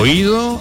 [0.00, 0.60] Oído.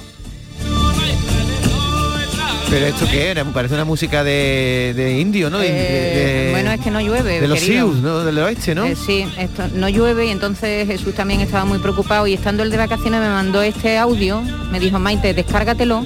[2.69, 3.45] ¿Pero esto qué era?
[3.45, 5.61] Parece una música de, de indio, ¿no?
[5.61, 7.39] Eh, de- bueno, es que no llueve.
[7.39, 7.87] de los querido.
[7.87, 8.25] Sioux, ¿no?
[8.25, 8.83] Del oeste, ¿no?
[8.85, 12.69] Eh, sí, esto, no llueve y entonces Jesús también estaba muy preocupado y estando el
[12.71, 16.05] de vacaciones me mandó este audio, me dijo Maite, descárgatelo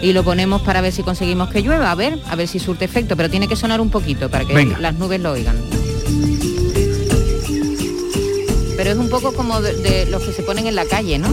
[0.00, 2.84] y lo ponemos para ver si conseguimos que llueva, a ver, a ver si surte
[2.84, 4.78] efecto, pero tiene que sonar un poquito para que Venga.
[4.78, 5.56] las nubes lo oigan.
[8.76, 11.28] Pero es un poco como de, de los que se ponen en la calle, ¿no?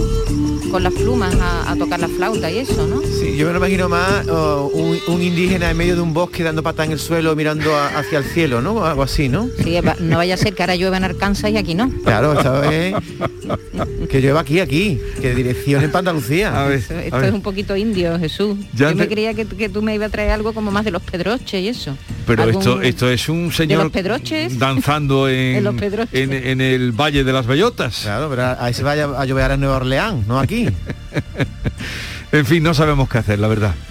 [0.76, 3.02] Con las plumas a, a tocar la flauta y eso, ¿no?
[3.02, 6.44] Sí, yo me lo imagino más oh, un, un indígena en medio de un bosque
[6.44, 8.84] dando pata en el suelo mirando a- hacia el cielo, ¿no?
[8.86, 9.48] Algo así, ¿no?
[9.64, 11.90] Sí, no vaya a ser que ahora llueva en Arkansas y aquí no.
[12.04, 12.94] Claro, esta vez
[14.10, 16.64] que llueva aquí, aquí, que dirección en Andalucía.
[16.64, 17.26] A ver, Esto, a ver.
[17.30, 18.58] es un poquito indio, Jesús.
[18.74, 20.92] Ya Yo me creía que, que tú me ibas a traer algo como más de
[20.92, 21.98] los pedroches y eso.
[22.28, 24.58] Pero Algún- esto, esto es un señor los pedroches?
[24.66, 26.20] danzando en, los pedroches.
[26.20, 28.02] en, en el Valle de las Bellotas.
[28.04, 30.68] Claro, pero ahí se vaya a llover en Nueva Orleans, no aquí.
[32.32, 33.74] En fin, no sabemos qué hacer, la verdad.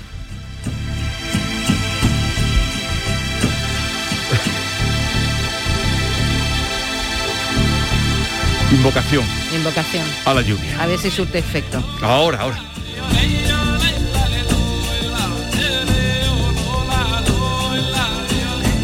[8.72, 10.06] Invocación Invocación.
[10.24, 10.82] a la lluvia.
[10.82, 11.82] A ver si surte efecto.
[12.02, 12.60] Ahora, ahora.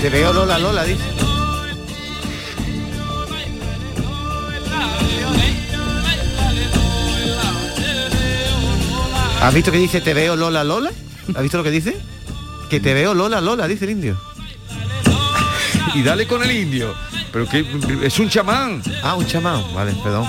[0.00, 1.02] Te veo Lola Lola, dice.
[9.42, 10.90] ¿Has visto que dice te veo Lola Lola?
[11.34, 11.96] ¿Has visto lo que dice?
[12.68, 14.20] Que te veo Lola Lola, dice el indio.
[15.94, 16.94] Y dale con el indio.
[17.32, 17.64] Pero que
[18.02, 19.62] es un chamán Ah, un chamán.
[19.74, 20.26] Vale, perdón.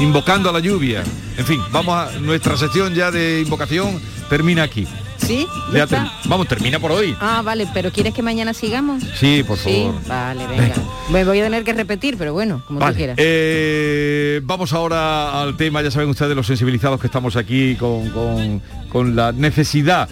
[0.00, 1.02] invocando a la lluvia.
[1.36, 4.86] En fin, vamos a nuestra sección ya de invocación termina aquí.
[5.16, 5.46] ¿Sí?
[5.72, 6.12] Ya ¿Ya ter- está?
[6.26, 7.14] vamos, termina por hoy.
[7.20, 9.02] Ah, vale, pero ¿quieres que mañana sigamos?
[9.18, 10.00] Sí, por Sí, favor.
[10.06, 10.74] vale, venga.
[11.10, 13.16] Me voy a tener que repetir, pero bueno, como tú quieras.
[13.18, 18.62] eh, vamos ahora al tema, ya saben ustedes los sensibilizados que estamos aquí con, con-
[18.88, 20.08] con la necesidad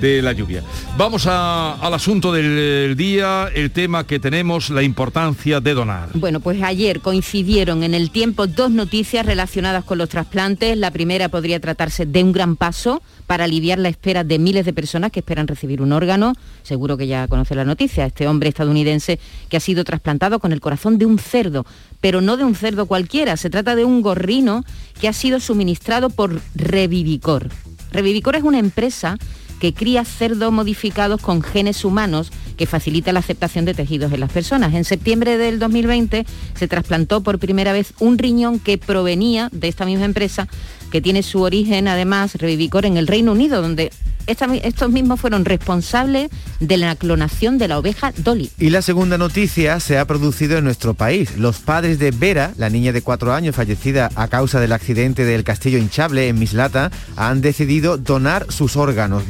[0.00, 0.62] de la lluvia.
[0.96, 6.10] Vamos a- al asunto del día, el tema que tenemos, la importancia de donar.
[6.14, 10.76] Bueno, pues ayer coincidieron en el tiempo dos noticias relacionadas con los trasplantes.
[10.76, 14.72] La primera podría tratarse de un gran paso para aliviar la espera de miles de
[14.72, 16.32] personas que esperan recibir un órgano.
[16.62, 18.06] Seguro que ya conoce la noticia.
[18.06, 19.18] Este hombre estadounidense
[19.48, 21.66] que ha sido trasplantado con el corazón de un cerdo,
[22.00, 23.36] pero no de un cerdo cualquiera.
[23.36, 24.64] Se trata de un gorrino
[25.00, 27.48] que ha sido suministrado por Revivicor.
[27.92, 29.16] Revivicor es una empresa
[29.60, 34.32] que cría cerdos modificados con genes humanos que facilita la aceptación de tejidos en las
[34.32, 34.74] personas.
[34.74, 39.86] En septiembre del 2020 se trasplantó por primera vez un riñón que provenía de esta
[39.86, 40.48] misma empresa
[40.90, 43.90] que tiene su origen además Revivicor en el Reino Unido, donde
[44.28, 46.30] estos mismos fueron responsables
[46.60, 48.50] de la clonación de la oveja Dolly.
[48.58, 51.36] Y la segunda noticia se ha producido en nuestro país.
[51.38, 55.44] Los padres de Vera, la niña de cuatro años fallecida a causa del accidente del
[55.44, 59.22] castillo hinchable en Mislata, han decidido donar sus órganos.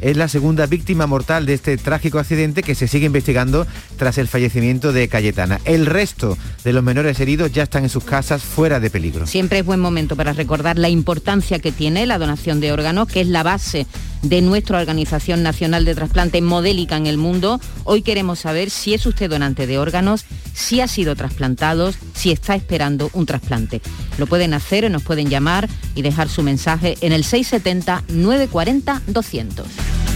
[0.00, 3.66] Es la segunda víctima mortal de este trágico accidente que se sigue investigando
[3.98, 5.60] tras el fallecimiento de Cayetana.
[5.64, 9.26] El resto de los menores heridos ya están en sus casas fuera de peligro.
[9.26, 13.20] Siempre es buen momento para recordar la importancia que tiene la donación de órganos, que
[13.20, 13.86] es la base
[14.22, 17.60] de nuestra Organización Nacional de Trasplante modélica en el mundo.
[17.84, 20.24] Hoy queremos saber si es usted donante de órganos,
[20.54, 23.82] si ha sido trasplantado, si está esperando un trasplante.
[24.18, 29.64] Lo pueden hacer, nos pueden llamar y dejar su mensaje en el 670-940-200.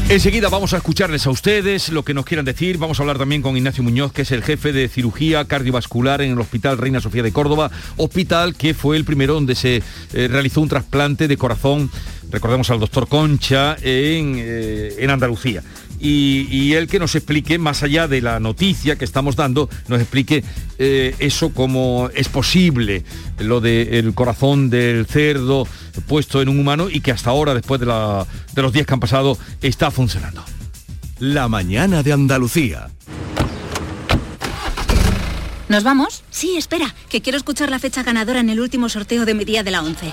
[0.09, 2.79] Enseguida vamos a escucharles a ustedes lo que nos quieran decir.
[2.79, 6.31] Vamos a hablar también con Ignacio Muñoz, que es el jefe de cirugía cardiovascular en
[6.31, 10.61] el Hospital Reina Sofía de Córdoba, hospital que fue el primero donde se eh, realizó
[10.61, 11.91] un trasplante de corazón,
[12.37, 15.63] recordemos al doctor Concha, en, eh, en Andalucía.
[15.99, 19.99] Y, y él que nos explique, más allá de la noticia que estamos dando, nos
[20.01, 20.45] explique
[20.79, 23.03] eh, eso cómo es posible,
[23.39, 25.67] lo del corazón del cerdo
[26.07, 28.93] puesto en un humano y que hasta ahora, después de, la- de los días que
[28.93, 30.45] han pasado, está funcionando.
[31.19, 32.89] La mañana de Andalucía.
[35.69, 36.23] ¿Nos vamos?
[36.31, 39.63] Sí, espera, que quiero escuchar la fecha ganadora en el último sorteo de mi día
[39.65, 40.13] de la 11.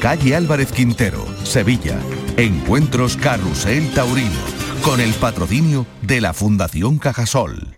[0.00, 2.00] Calle Álvarez Quintero, Sevilla.
[2.38, 4.30] Encuentros Carrusel Taurino,
[4.82, 7.76] con el patrocinio de la Fundación Cajasol.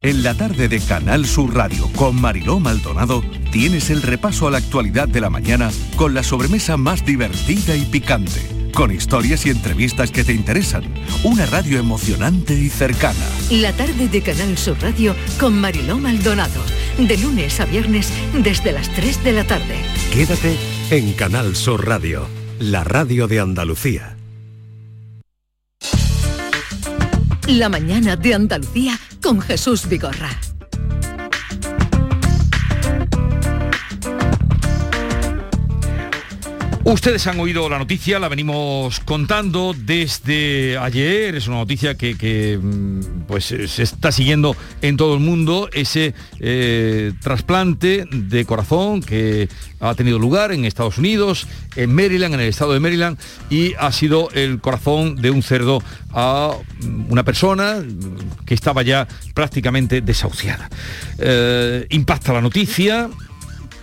[0.00, 4.58] En la tarde de Canal Sur Radio con Mariló Maldonado tienes el repaso a la
[4.58, 10.12] actualidad de la mañana con la sobremesa más divertida y picante, con historias y entrevistas
[10.12, 10.84] que te interesan,
[11.24, 13.26] una radio emocionante y cercana.
[13.50, 16.62] La tarde de Canal Sur Radio con Mariló Maldonado,
[16.96, 19.74] de lunes a viernes desde las 3 de la tarde.
[20.12, 22.26] Quédate en Canal Sur Radio,
[22.58, 24.16] la radio de Andalucía.
[27.46, 30.49] La mañana de Andalucía con Jesús Vigorra.
[36.82, 43.26] Ustedes han oído la noticia, la venimos contando desde ayer, es una noticia que, mm,
[43.28, 49.94] pues se está siguiendo en todo el mundo, ese eh, trasplante de corazón que ha
[49.94, 51.46] tenido lugar en Estados Unidos,
[51.76, 53.18] en Maryland, en el estado de Maryland,
[53.50, 55.82] y ha sido el corazón de un cerdo
[56.12, 56.56] a
[57.10, 57.84] una persona
[58.46, 60.70] que estaba ya prácticamente desahuciada.
[61.18, 63.10] Eh, impacta la noticia,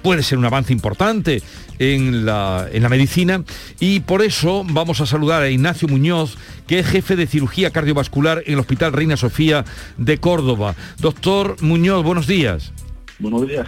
[0.01, 1.43] puede ser un avance importante
[1.79, 3.43] en la, en la medicina
[3.79, 6.37] y por eso vamos a saludar a Ignacio Muñoz,
[6.67, 9.65] que es jefe de cirugía cardiovascular en el Hospital Reina Sofía
[9.97, 10.75] de Córdoba.
[10.99, 12.71] Doctor Muñoz, buenos días.
[13.19, 13.67] Buenos días.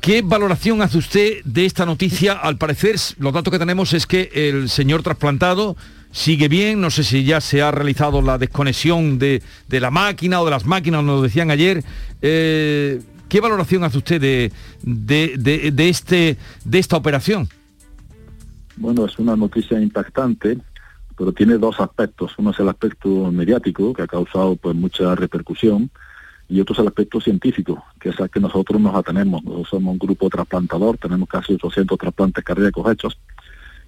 [0.00, 2.32] ¿Qué valoración hace usted de esta noticia?
[2.32, 5.76] Al parecer, los datos que tenemos es que el señor trasplantado
[6.10, 10.40] sigue bien, no sé si ya se ha realizado la desconexión de, de la máquina
[10.40, 11.84] o de las máquinas, nos decían ayer.
[12.22, 13.00] Eh,
[13.30, 17.48] ¿Qué valoración hace usted de, de, de, este, de esta operación?
[18.76, 20.58] Bueno, es una noticia impactante,
[21.16, 22.32] pero tiene dos aspectos.
[22.38, 25.90] Uno es el aspecto mediático, que ha causado pues mucha repercusión,
[26.48, 29.44] y otro es el aspecto científico, que es al que nosotros nos atenemos.
[29.44, 33.18] Nosotros somos un grupo trasplantador, tenemos casi 800 trasplantes cardíacos hechos,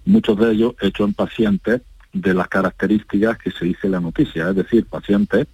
[0.04, 4.50] muchos de ellos hechos en pacientes de las características que se dice en la noticia,
[4.50, 5.48] es decir, pacientes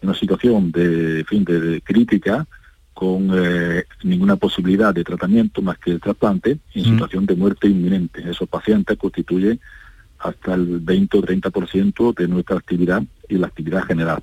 [0.00, 2.46] en una situación de, fin, de crítica,
[2.94, 8.22] con eh, ninguna posibilidad de tratamiento más que el trasplante en situación de muerte inminente.
[8.28, 9.60] Esos pacientes constituyen
[10.18, 14.20] hasta el 20 o 30% de nuestra actividad y la actividad general.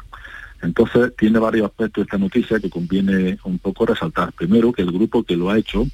[0.61, 4.31] Entonces, tiene varios aspectos esta noticia que conviene un poco resaltar.
[4.33, 5.87] Primero, que el grupo que lo ha hecho,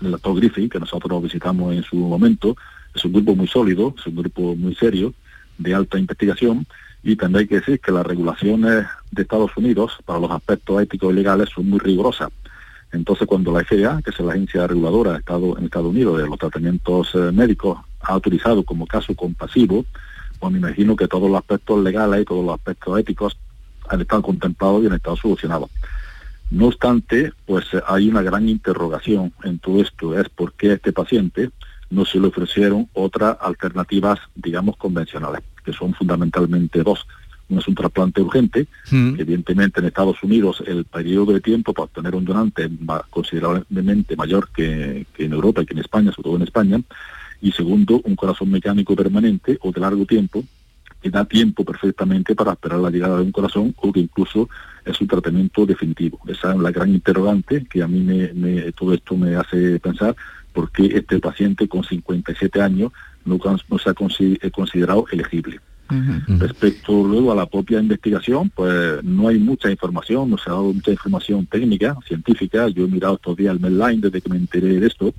[0.00, 2.56] el doctor Griffin, que nosotros visitamos en su momento,
[2.94, 5.12] es un grupo muy sólido, es un grupo muy serio,
[5.58, 6.66] de alta investigación,
[7.02, 11.16] y también que decir que las regulaciones de Estados Unidos para los aspectos éticos y
[11.16, 12.30] legales son muy rigurosas.
[12.92, 16.26] Entonces, cuando la FDA, que es la agencia reguladora de Estado, en Estados Unidos de
[16.26, 19.84] los tratamientos eh, médicos, ha autorizado como caso compasivo,
[20.38, 23.36] pues me imagino que todos los aspectos legales y todos los aspectos éticos
[23.88, 25.70] han estado contemplados y han estado solucionados.
[26.50, 30.92] No obstante, pues eh, hay una gran interrogación en todo esto, es por qué este
[30.92, 31.50] paciente
[31.90, 37.06] no se le ofrecieron otras alternativas, digamos, convencionales que son fundamentalmente dos.
[37.48, 39.20] Uno es un trasplante urgente, mm.
[39.20, 42.70] evidentemente en Estados Unidos el periodo de tiempo para obtener un donante es
[43.10, 46.80] considerablemente mayor que, en Europa y que en España, sobre todo en España.
[47.40, 50.42] Y segundo, un corazón mecánico permanente o de largo tiempo,
[51.00, 54.48] que da tiempo perfectamente para esperar la llegada de un corazón o que incluso
[54.84, 56.18] es un tratamiento definitivo.
[56.26, 60.16] Esa es la gran interrogante que a mí me, todo esto me hace pensar
[60.56, 62.90] por qué este paciente con 57 años
[63.26, 63.38] no,
[63.78, 63.94] se ha
[64.50, 65.60] considerado elegible.
[66.26, 70.72] Respecto luego a la propia investigación, pues no hay mucha información, no se ha dado
[70.72, 72.68] mucha información técnica, científica.
[72.68, 75.12] Yo he mirado estos días el Medline desde que me enteré de esto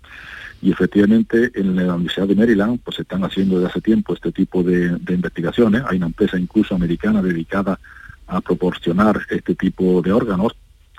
[0.59, 4.31] y efectivamente en la Universidad de Maryland pues se están haciendo desde hace tiempo este
[4.31, 5.83] tipo de, investigaciones.
[5.87, 7.79] Hay una empresa incluso americana dedicada
[8.25, 10.53] a proporcionar este tipo de órganos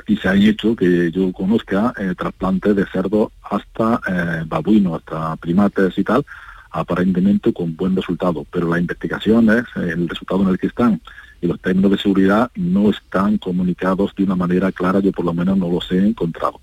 [0.09, 5.37] y se han hecho, que yo conozca, eh, trasplantes de cerdo hasta eh, babuinos, hasta
[5.37, 6.25] primates y tal,
[6.71, 8.45] aparentemente con buen resultado.
[8.51, 11.01] Pero las investigaciones, el resultado en el que están
[11.41, 15.33] y los términos de seguridad no están comunicados de una manera clara, yo por lo
[15.33, 16.61] menos no los he encontrado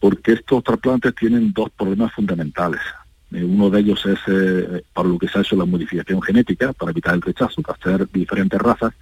[0.00, 2.80] porque estos trasplantes tienen dos problemas fundamentales.
[3.32, 6.72] Eh, uno de ellos es eh, para lo que se ha hecho la modificación genética,
[6.72, 8.92] para evitar el rechazo, para hacer diferentes razas,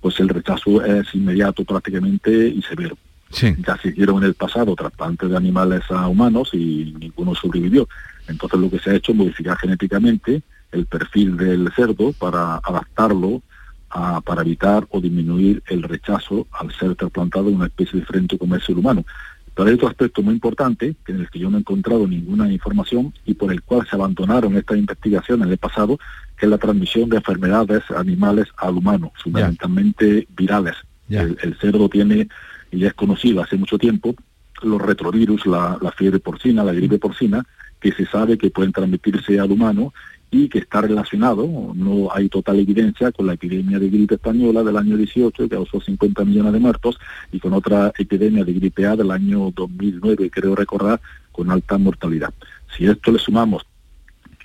[0.00, 2.96] pues el rechazo es inmediato prácticamente y severo.
[3.30, 7.88] Ya se hicieron en el pasado trasplantes de animales a humanos y ninguno sobrevivió.
[8.26, 13.42] Entonces lo que se ha hecho es modificar genéticamente el perfil del cerdo para adaptarlo
[13.90, 18.56] a, para evitar o disminuir el rechazo al ser trasplantado en una especie diferente como
[18.56, 19.04] es el humano.
[19.54, 22.50] Pero hay otro aspecto muy importante, que en el que yo no he encontrado ninguna
[22.50, 25.98] información y por el cual se abandonaron estas investigaciones en el pasado,
[26.38, 30.76] que es la transmisión de enfermedades animales al humano, fundamentalmente virales.
[31.08, 32.28] El, cerdo tiene,
[32.70, 34.14] y es conocido hace mucho tiempo,
[34.62, 37.44] los retrovirus, la, la fiebre porcina, la gripe porcina,
[37.80, 39.92] que se sabe que pueden transmitirse al humano
[40.30, 44.76] y que está relacionado, no hay total evidencia, con la epidemia de gripe española del
[44.76, 46.98] año 18, que causó 50 millones de muertos,
[47.32, 51.00] y con otra epidemia de gripe A del año 2009, creo recordar,
[51.32, 52.34] con alta mortalidad.
[52.76, 53.64] Si esto le sumamos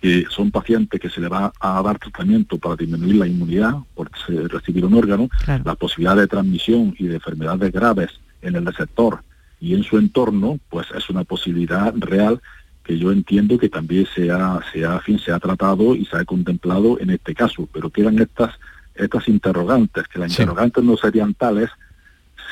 [0.03, 4.11] que son pacientes que se le va a dar tratamiento para disminuir la inmunidad por
[4.27, 5.29] recibir un órgano,
[5.63, 8.09] la posibilidad de transmisión y de enfermedades graves
[8.41, 9.23] en el receptor
[9.61, 12.41] y en su entorno, pues es una posibilidad real
[12.83, 16.17] que yo entiendo que también se ha, se ha, fin, se ha tratado y se
[16.17, 18.55] ha contemplado en este caso, pero quedan estas,
[18.95, 21.69] estas interrogantes, que las interrogantes no serían tales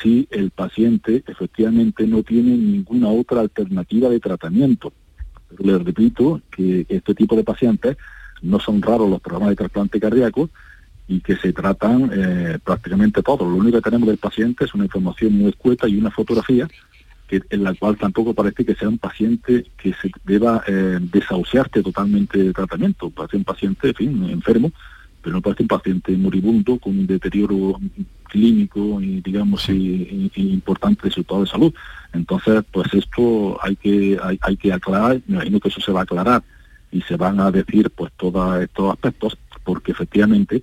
[0.02, 4.90] si el paciente efectivamente no tiene ninguna otra alternativa de tratamiento.
[5.58, 7.96] Les repito que este tipo de pacientes
[8.42, 10.50] no son raros los programas de trasplante cardíaco
[11.08, 13.48] y que se tratan eh, prácticamente todos.
[13.48, 16.68] Lo único que tenemos del paciente es una información muy escueta y una fotografía
[17.32, 20.98] en la cual tampoco parece que sea un paciente que se deba eh,
[21.82, 23.10] totalmente de tratamiento.
[23.10, 23.94] Parece un paciente,
[24.30, 24.70] enfermo,
[25.22, 27.78] pero no parece un paciente moribundo con un deterioro
[28.24, 31.74] clínico y digamos importante de su estado de salud.
[32.12, 36.02] Entonces, pues esto hay que hay, que aclarar, me imagino que eso se va a
[36.02, 36.42] aclarar
[36.90, 40.62] y se van a decir pues todos estos aspectos, porque efectivamente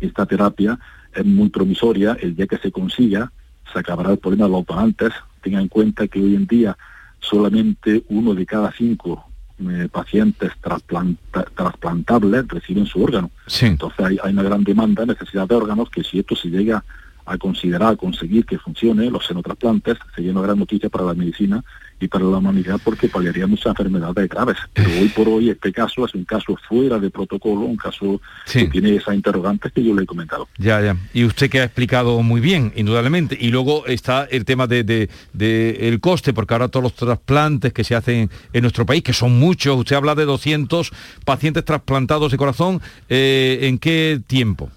[0.00, 0.78] esta terapia
[1.14, 3.30] es muy promisoria, el día que se consiga
[3.72, 6.76] se acabará el problema de los donantes, Tenga en cuenta que hoy en día
[7.18, 9.29] solamente uno de cada cinco
[9.68, 10.52] eh, pacientes
[11.54, 13.30] trasplantables reciben su órgano.
[13.60, 16.84] Entonces hay, hay, una gran demanda, necesidad de órganos, que si esto se llega
[17.30, 21.62] a considerar, a conseguir que funcione, los senotrasplantes, sería una gran noticia para la medicina
[22.00, 24.56] y para la humanidad porque paliaría muchas enfermedades graves.
[24.72, 28.20] Pero hoy por hoy este caso es un caso fuera de protocolo, un caso
[28.50, 30.48] que tiene esas interrogantes que yo le he comentado.
[30.58, 30.96] Ya, ya.
[31.12, 33.38] Y usted que ha explicado muy bien, indudablemente.
[33.40, 37.84] Y luego está el tema de, de, el coste, porque ahora todos los trasplantes que
[37.84, 40.90] se hacen en nuestro país, que son muchos, usted habla de 200
[41.24, 44.68] pacientes trasplantados de corazón, eh, ¿en qué tiempo?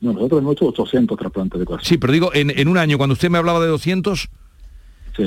[0.00, 1.86] No, nosotros hemos hecho 800 trasplantes de corazón.
[1.86, 4.28] Sí, pero digo, en, en un año, cuando usted me hablaba de 200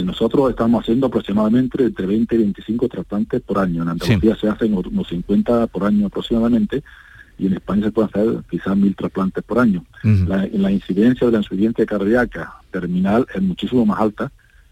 [0.03, 3.83] nosotros estamos haciendo aproximadamente entre 20 y 25 trasplantes por año.
[3.83, 6.81] En Andalucía se hacen unos 50 por año aproximadamente
[7.37, 9.83] y en España se pueden hacer quizás mil trasplantes por año.
[10.03, 14.31] la, la, incidencia de la insuficiencia cardíaca terminal es muchísimo más alta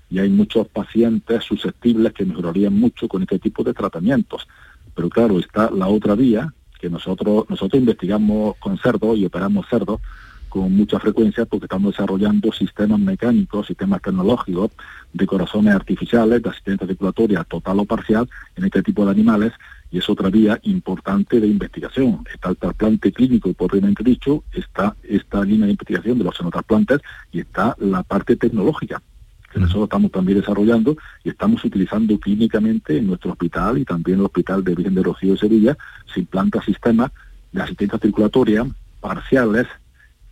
[0.09, 4.47] y hay muchos pacientes susceptibles que mejorarían mucho con este tipo de tratamientos.
[4.95, 9.99] Pero claro, está la otra vía, que nosotros, nosotros investigamos con cerdos y operamos cerdos,
[10.47, 14.71] con mucha frecuencia porque estamos desarrollando sistemas mecánicos, sistemas tecnológicos
[15.13, 19.53] de corazones artificiales, de asistencia circulatoria total o parcial en este tipo de animales
[19.91, 22.23] y es otra vía importante de investigación.
[22.33, 26.99] Está el trasplante clínico, propiamente dicho, está esta línea de investigación de los xenotrasplantes
[27.31, 29.01] y está la parte tecnológica
[29.51, 34.19] que nosotros estamos también desarrollando y estamos utilizando clínicamente en nuestro hospital y también en
[34.21, 35.77] el Hospital de Virgen de Rocío de Sevilla,
[36.13, 37.11] se implanta sistemas
[37.51, 38.65] de asistencia circulatoria
[38.99, 39.67] parciales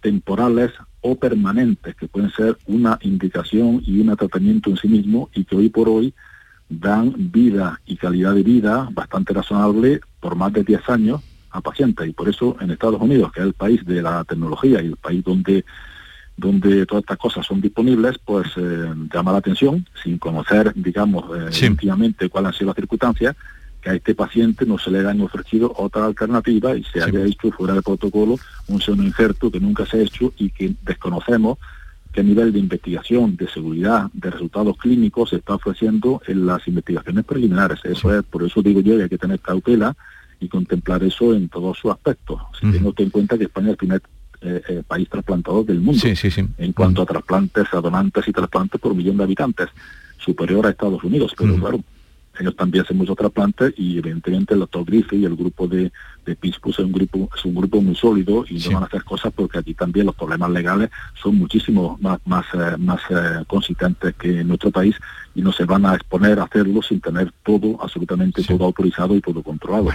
[0.02, 0.72] temporales
[1.02, 5.56] o permanentes, que pueden ser una indicación y un tratamiento en sí mismo y que
[5.56, 6.14] hoy por hoy
[6.70, 11.22] dan vida y calidad de vida bastante razonable por más de 10 años
[11.52, 12.08] a pacientes.
[12.08, 14.98] Y por eso en Estados Unidos, que es el país de la tecnología y el
[14.98, 15.66] país donde
[16.38, 22.30] donde todas estas cosas son disponibles, pues eh, llama la atención, sin conocer, digamos, eh,
[22.30, 23.36] cuáles han sido las circunstancias,
[23.82, 27.52] que a este paciente no se le hayan ofrecido otra alternativa y se haya hecho
[27.52, 31.58] fuera de protocolo un seno injerto que nunca se ha hecho y que desconocemos
[32.14, 37.26] qué nivel de investigación, de seguridad, de resultados clínicos se está ofreciendo en las investigaciones
[37.26, 37.80] preliminares.
[37.84, 39.96] Eso es, por eso digo yo que hay que tener cautela
[40.40, 42.42] y contemplar eso en todos sus aspectos.
[42.60, 44.02] Si tengo en cuenta que España es el primer
[44.42, 46.02] eh, eh, país trasplantador del mundo.
[46.58, 49.70] En cuanto a trasplantes, a donantes y trasplantes por millón de habitantes,
[50.18, 51.80] superior a Estados Unidos, pero claro,
[52.40, 55.92] ellos también hacen muchos trasplantes y evidentemente el Griffith y el grupo de,
[56.26, 59.04] de PISPUS es un grupo, es un grupo muy sólido y no van a hacer
[59.04, 60.90] cosas porque aquí también los problemas legales
[61.22, 64.96] son muchísimo más, más, eh, más eh, consistentes que en nuestro país
[65.36, 69.22] y no se van a exponer a hacerlo sin tener todo, absolutamente todo autorizado y
[69.22, 69.90] todo controlado.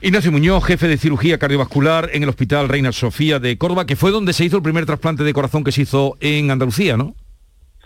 [0.00, 4.10] Ignacio Muñoz, jefe de cirugía cardiovascular en el Hospital Reina Sofía de Córdoba, que fue
[4.10, 7.14] donde se hizo el primer trasplante de corazón que se hizo en Andalucía, ¿no?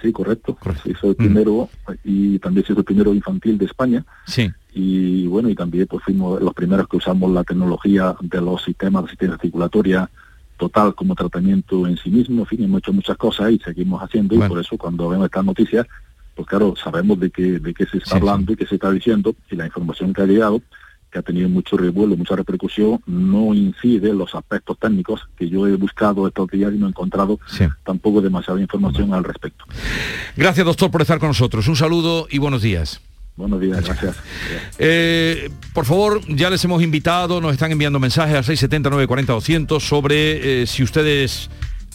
[0.03, 0.59] Sí, correcto.
[0.83, 1.69] Se hizo el primero
[2.03, 4.05] y también se hizo el primero infantil de España.
[4.27, 4.51] Sí.
[4.75, 9.05] Y bueno, y también pues fuimos los primeros que usamos la tecnología de los sistemas
[9.05, 10.11] de asistencia circulatoria
[10.57, 12.41] total como tratamiento en sí mismo.
[12.43, 15.45] En fin, hemos hecho muchas cosas y seguimos haciendo y por eso cuando vemos estas
[15.45, 15.87] noticias,
[16.35, 19.37] pues claro, sabemos de qué, de qué se está hablando y qué se está diciendo
[19.53, 20.61] y la información que ha llegado
[21.13, 25.67] que ha tenido mucho revuelo, mucha repercusión, no incide en los aspectos técnicos que yo
[25.67, 27.39] he buscado estos días y no he encontrado
[27.85, 29.65] tampoco demasiada información al respecto.
[30.37, 31.69] Gracias, doctor, por estar con nosotros.
[31.69, 33.01] Un saludo y buenos días.
[33.37, 34.17] Buenos días, gracias.
[34.79, 39.83] Eh, por favor, ya les hemos invitado, nos están enviando mensajes al 670 940 200
[39.83, 41.51] sobre eh, si ustedes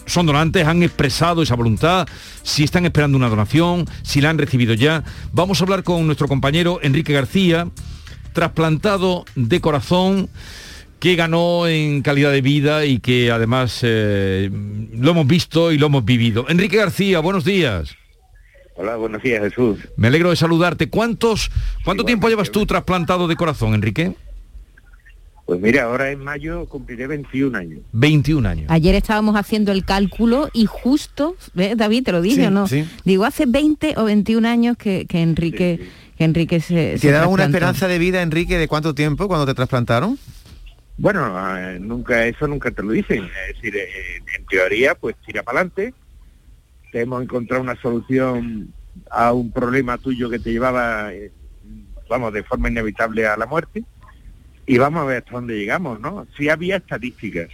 [0.05, 2.07] son donantes, han expresado esa voluntad,
[2.41, 5.03] si están esperando una donación, si la han recibido ya.
[5.31, 7.67] Vamos a hablar con nuestro compañero Enrique García,
[8.37, 10.29] trasplantado de corazón
[10.99, 14.51] que ganó en calidad de vida y que además eh,
[14.93, 16.45] lo hemos visto y lo hemos vivido.
[16.47, 17.95] Enrique García, buenos días.
[18.75, 19.79] Hola, buenos días Jesús.
[19.95, 20.87] Me alegro de saludarte.
[20.87, 21.49] ¿Cuántos,
[21.83, 24.13] ¿Cuánto tiempo llevas tú trasplantado de corazón, Enrique?
[25.47, 27.79] Pues mira, ahora en mayo cumpliré 21 años.
[27.93, 28.65] 21 años.
[28.69, 32.67] Ayer estábamos haciendo el cálculo y justo, David, te lo dije, ¿no?
[33.03, 36.05] Digo, hace 20 o 21 años que, Enrique...
[36.17, 36.97] Enrique se...
[36.99, 40.17] ¿Te da una esperanza de vida, Enrique, de cuánto tiempo cuando te trasplantaron?
[40.97, 43.23] Bueno, eh, nunca eso nunca te lo dicen.
[43.49, 43.87] Es decir, eh,
[44.35, 45.93] en teoría, pues tira para adelante.
[46.91, 48.73] Te hemos encontrado una solución
[49.11, 51.31] a un problema tuyo que te llevaba, eh,
[52.09, 53.83] vamos, de forma inevitable a la muerte.
[54.65, 56.25] Y vamos a ver hasta dónde llegamos, ¿no?
[56.35, 57.49] Sí había estadísticas.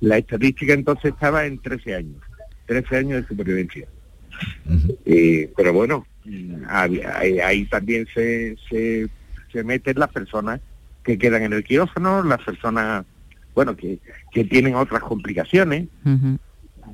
[0.00, 2.22] La estadística entonces estaba en 13 años.
[2.66, 3.88] 13 años de supervivencia.
[5.56, 6.06] pero bueno,
[6.68, 9.08] ahí, también se, se,
[9.64, 10.60] meten las personas
[11.02, 13.06] que quedan en el quirófano, las personas,
[13.54, 13.98] bueno, que,
[14.32, 15.88] que tienen otras complicaciones.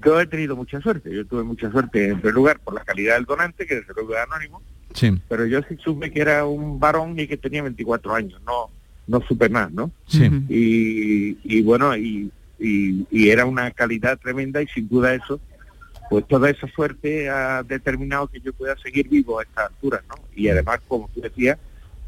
[0.05, 3.17] Yo he tenido mucha suerte, yo tuve mucha suerte en primer lugar por la calidad
[3.17, 4.63] del donante, que desde luego es anónimo,
[4.95, 5.21] sí.
[5.29, 8.71] pero yo sí supe que era un varón y que tenía 24 años, no
[9.07, 9.91] no supe más, ¿no?
[10.07, 10.25] Sí.
[10.49, 15.41] Y, y bueno, y, y, y, era una calidad tremenda y sin duda eso
[16.13, 20.17] pues toda esa suerte ha determinado que yo pueda seguir vivo a esta altura, ¿no?
[20.37, 21.57] Y además, como tú decías,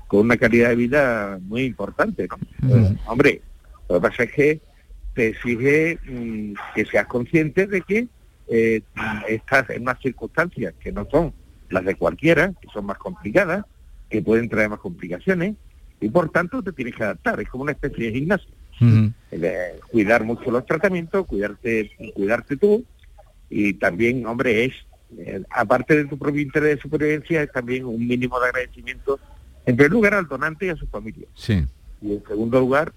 [0.09, 2.37] con una calidad de vida muy importante, ¿no?
[2.69, 3.41] Eh, hombre,
[3.89, 4.61] lo que pasa es que
[5.15, 8.09] te exige mm, que seas consciente de que
[8.49, 8.83] eh,
[9.27, 11.33] estás en unas circunstancias que no son
[11.71, 13.65] las de cualquiera, que son más complicadas,
[14.11, 15.55] que pueden traer más complicaciones,
[15.99, 18.53] y por tanto te tienes que adaptar, es como una especie de gimnasio.
[19.31, 22.85] Eh, cuidar mucho los tratamientos, cuidarte, cuidarte tú,
[23.57, 24.73] y también, hombre, es,
[25.17, 29.21] eh, aparte de tu propio interés de supervivencia, es también un mínimo de agradecimiento,
[29.65, 31.29] en primer lugar al donante y a su familia.
[31.37, 31.65] Sí.
[32.03, 32.93] Y en segundo lugar,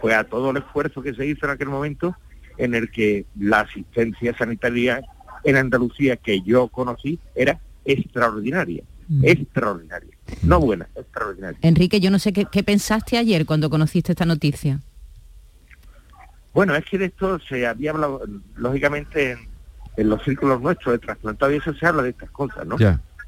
[0.00, 2.14] fue a todo el esfuerzo que se hizo en aquel momento
[2.56, 5.02] en el que la asistencia sanitaria
[5.42, 9.24] en Andalucía que yo conocí era extraordinaria, mm.
[9.24, 11.58] extraordinaria, no buena, extraordinaria.
[11.62, 14.80] Enrique, yo no sé qué, qué pensaste ayer cuando conociste esta noticia.
[16.54, 18.22] Bueno, es que de esto se había hablado,
[18.54, 19.55] lógicamente, en,
[19.96, 22.76] en los círculos nuestros de trasplantado y eso se habla de estas cosas, ¿no?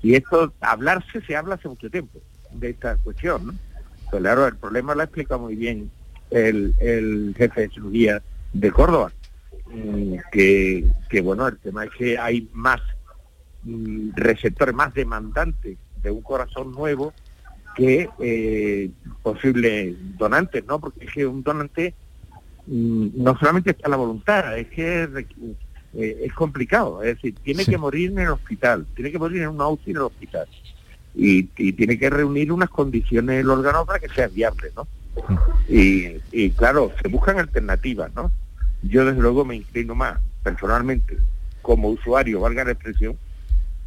[0.03, 2.21] Y esto, hablarse se habla hace mucho tiempo
[2.53, 3.55] de esta cuestión, ¿no?
[4.11, 5.91] Pero claro, el problema lo ha explicado muy bien
[6.31, 9.13] el, el jefe de cirugía de Córdoba,
[9.67, 12.81] mm, que, que, bueno, el tema es que hay más
[13.65, 17.13] mm, receptores, más demandantes de un corazón nuevo
[17.77, 18.91] que eh,
[19.23, 20.81] posibles donantes, ¿no?
[20.81, 21.95] Porque es que un donante
[22.67, 25.09] mm, no solamente está la voluntad, es que
[25.94, 27.03] eh, es complicado.
[27.03, 29.96] Es decir, tiene que morir en el hospital, tiene que morir en un UCI en
[29.96, 30.46] el hospital.
[31.14, 34.87] Y, tiene que reunir unas condiciones el órgano para que sea viable, ¿no?
[35.68, 38.31] Y, claro, se buscan alternativas, ¿no?
[38.83, 41.18] Yo desde luego me inclino más, personalmente,
[41.61, 43.18] como usuario, valga la expresión,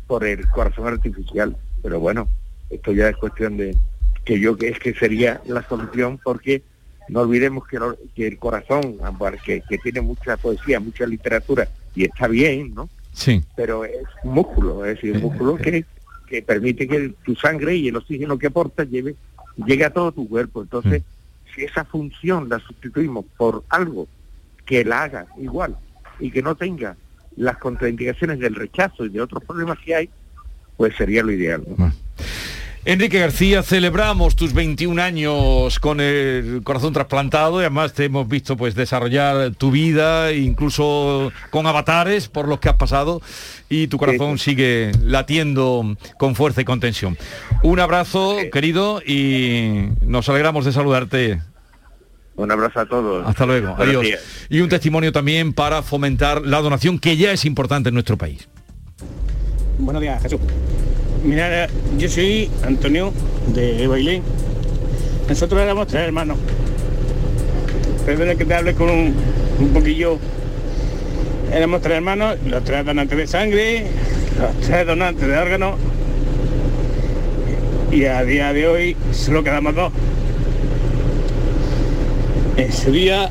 [0.07, 1.55] por el corazón artificial.
[1.81, 2.27] Pero bueno,
[2.69, 3.77] esto ya es cuestión de,
[4.25, 6.63] que yo que es que sería la solución porque
[7.07, 8.97] no olvidemos que, el corazón,
[9.45, 12.89] que, que tiene mucha poesía, mucha literatura, y está bien, ¿no?
[13.13, 13.43] Sí.
[13.55, 15.85] Pero es un músculo, es decir, un músculo que,
[16.27, 19.15] que permite que tu sangre y el oxígeno que aporta lleve,
[19.57, 20.61] llegue a todo tu cuerpo.
[20.61, 21.55] Entonces, mm.
[21.55, 24.07] si esa función la sustituimos por algo
[24.65, 25.77] que la haga igual
[26.19, 26.95] y que no tenga
[27.35, 30.09] las contraindicaciones del rechazo y de otros problemas que hay,
[30.77, 31.63] pues sería lo ideal.
[32.83, 38.57] Enrique García, celebramos tus 21 años con el corazón trasplantado y además te hemos visto
[38.57, 43.21] pues desarrollar tu vida, incluso con avatares por los que has pasado
[43.69, 47.19] y tu corazón sigue latiendo con fuerza y con tensión.
[47.61, 51.39] Un abrazo, querido, y nos alegramos de saludarte.
[52.35, 53.27] Un abrazo a todos.
[53.27, 53.75] Hasta luego.
[53.77, 54.07] Adiós.
[54.49, 58.49] Y un testimonio también para fomentar la donación que ya es importante en nuestro país.
[59.77, 60.39] Buenos días, Jesús.
[61.23, 61.67] Mira,
[61.99, 63.13] yo soy Antonio
[63.53, 64.23] de Bailén.
[65.29, 66.37] Nosotros éramos tres hermanos.
[68.07, 70.17] Perdona que te hable con un, poquillo.
[71.53, 73.85] Éramos tres hermanos, los tres donantes de sangre,
[74.39, 75.75] los tres donantes de órganos.
[77.91, 79.93] Y a día de hoy solo quedamos dos.
[82.57, 83.29] En su día,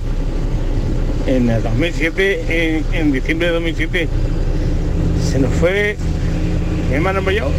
[1.26, 4.08] en el 2007, en, diciembre de 2007,
[5.28, 5.96] se nos fue
[6.88, 7.50] mi hermano mayor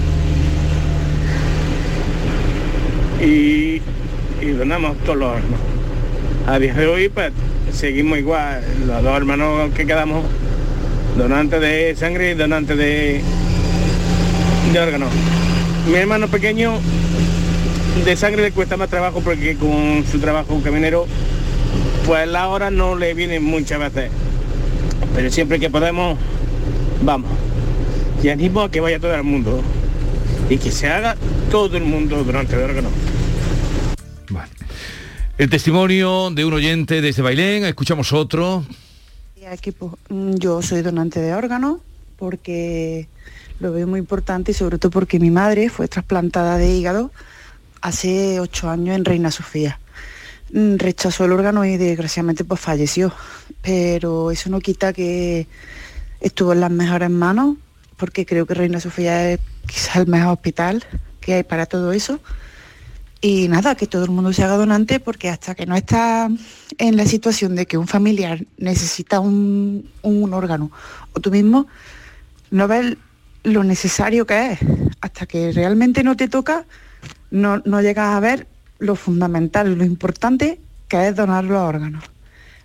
[3.21, 3.81] y,
[4.57, 5.31] donamos todos los.
[6.47, 7.31] A día de hoy pues
[7.71, 10.25] seguimos igual, los dos hermanos que quedamos,
[11.17, 13.21] donantes de sangre y donantes de,
[14.73, 15.09] de órganos.
[15.87, 16.73] Mi hermano pequeño
[18.03, 21.05] de sangre le cuesta más trabajo porque con su trabajo caminero,
[22.07, 24.09] pues la hora no le viene muchas veces.
[25.15, 26.17] Pero siempre que podemos,
[27.03, 27.29] vamos.
[28.23, 29.61] Y animo a que vaya todo el mundo
[30.49, 31.15] y que se haga
[31.49, 32.89] todo el mundo durante el órgano.
[35.37, 38.65] El testimonio de un oyente desde Bailén, escuchamos otro.
[39.51, 39.97] Equipo.
[40.09, 41.79] Mm, yo soy donante de órganos
[42.15, 43.09] porque
[43.59, 47.11] lo veo muy importante y sobre todo porque mi madre fue trasplantada de hígado
[47.81, 49.79] hace ocho años en Reina Sofía.
[50.53, 53.11] Mm, rechazó el órgano y desgraciadamente pues falleció.
[53.61, 55.47] Pero eso no quita que
[56.21, 57.57] estuvo en las mejores manos
[57.97, 60.85] porque creo que Reina Sofía es quizás el mejor hospital
[61.19, 62.19] que hay para todo eso
[63.23, 66.27] y nada, que todo el mundo se haga donante porque hasta que no está
[66.79, 70.71] en la situación de que un familiar necesita un, órgano
[71.13, 71.67] o tú mismo,
[72.49, 72.97] no ves
[73.43, 74.59] lo necesario que es.
[75.01, 76.65] Hasta que realmente no te toca,
[77.29, 78.47] no, no llegas a ver
[78.79, 82.03] lo fundamental, lo importante que es donar los órganos.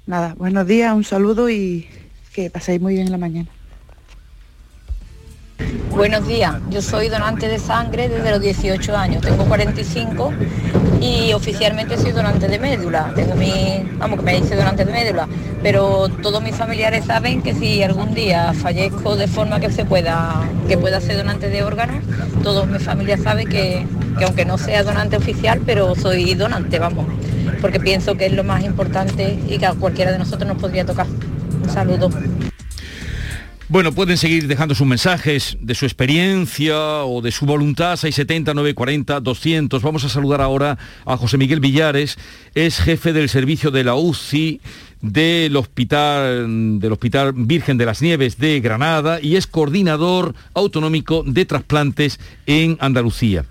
[0.07, 1.87] Nada, buenos días, un saludo y
[2.33, 3.56] que paséis muy bien la mañana.
[5.97, 10.31] Buenos días, yo soy donante de sangre desde los 18 años, tengo 45
[11.01, 13.13] y oficialmente soy donante de médula.
[13.17, 15.27] Tengo mi, vamos, que me dice donante de médula,
[15.63, 20.43] pero todos mis familiares saben que si algún día fallezco de forma que se pueda,
[20.69, 22.05] que pueda ser donante de órganos,
[22.43, 23.87] todos mi familia saben que,
[24.19, 27.07] que aunque no sea donante oficial, pero soy donante, vamos,
[27.63, 30.85] porque pienso que es lo más importante y que a cualquiera de nosotros nos podría
[30.85, 31.07] tocar.
[31.07, 32.11] Un saludo.
[33.69, 39.19] Bueno, pueden seguir dejando sus mensajes de su experiencia o de su voluntad, 670, 940,
[39.19, 39.83] 200.
[39.83, 42.17] Vamos a saludar ahora a José Miguel Villares,
[42.55, 44.61] es jefe del servicio de la UCI
[45.03, 51.45] del Hospital, del Hospital Virgen de las Nieves de Granada y es coordinador autonómico de
[51.45, 53.47] trasplantes en Andalucía.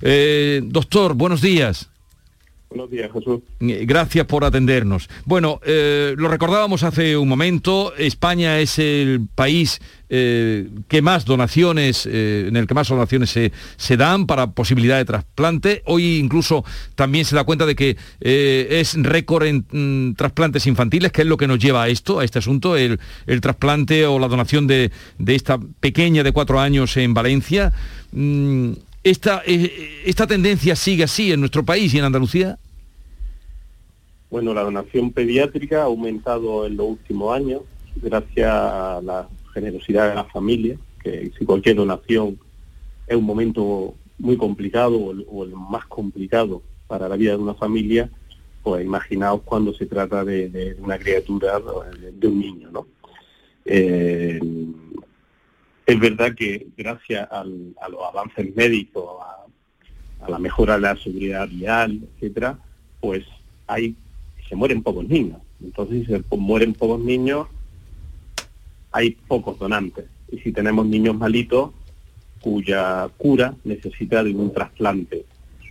[0.00, 1.88] Eh, doctor, buenos días.
[2.68, 3.40] Buenos días, Jesús.
[3.60, 5.08] Eh, gracias por atendernos.
[5.24, 12.06] Bueno, eh, lo recordábamos hace un momento, España es el país eh, que más donaciones,
[12.06, 13.30] en el que más donaciones
[13.76, 15.82] se, dan para posibilidad de trasplante.
[15.86, 16.64] Hoy incluso
[16.96, 21.36] también se da cuenta de que es récord en mm, trasplantes infantiles, que es lo
[21.36, 22.98] que nos lleva a esto, a este asunto, el,
[23.40, 24.90] trasplante o la donación de,
[25.24, 27.72] esta pequeña de cuatro años en Valencia.
[28.12, 28.72] Mm,
[29.10, 32.58] esta, eh, ¿Esta tendencia sigue así en nuestro país y en Andalucía?
[34.30, 37.62] Bueno, la donación pediátrica ha aumentado en los últimos años
[38.02, 42.36] gracias a la generosidad de la familia, que si cualquier donación
[43.06, 48.10] es un momento muy complicado o el, más complicado para la vida de una familia,
[48.64, 51.60] pues imaginaos cuando se trata de, una criatura,
[52.12, 52.88] de, un niño, ¿no?
[53.64, 54.40] Eh,
[55.86, 62.00] es verdad que gracias a los avances médicos, a, la mejora de la seguridad vial,
[62.16, 62.58] etcétera,
[63.00, 63.24] pues
[63.68, 63.94] hay
[64.48, 65.38] se mueren pocos niños.
[65.62, 67.46] Entonces, si se mueren pocos niños,
[68.92, 70.06] hay pocos donantes.
[70.30, 71.70] Y si tenemos niños malitos,
[72.40, 75.24] cuya cura necesita de un trasplante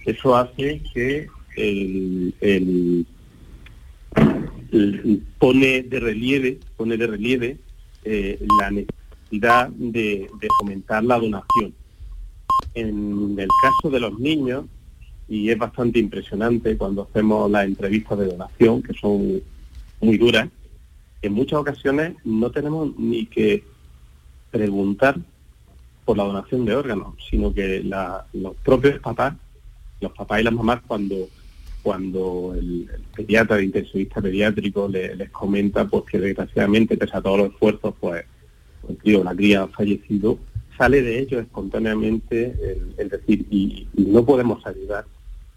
[0.06, 3.06] Eso hace que el,
[5.38, 7.58] pone de relieve, pone de relieve
[8.04, 9.05] eh, la necesidad
[9.40, 11.74] de, fomentar la donación.
[12.74, 14.66] En el caso de los niños,
[15.28, 19.42] y es bastante impresionante cuando hacemos las entrevistas de donación, que son
[20.02, 20.50] muy duras,
[21.22, 23.64] en muchas ocasiones no tenemos ni que
[24.52, 25.18] preguntar
[26.04, 27.82] por la donación de órganos, sino que
[28.34, 29.36] los propios papás,
[30.00, 31.28] los papás y las mamás cuando
[31.86, 37.52] cuando el, pediatra, el intensivista pediátrico les comenta pues que desgraciadamente, pese a todos los
[37.52, 38.26] esfuerzos, pues,
[38.86, 40.38] pues la cría ha fallecido,
[40.78, 42.56] sale de ellos espontáneamente
[42.98, 45.06] el, decir, y, no podemos ayudar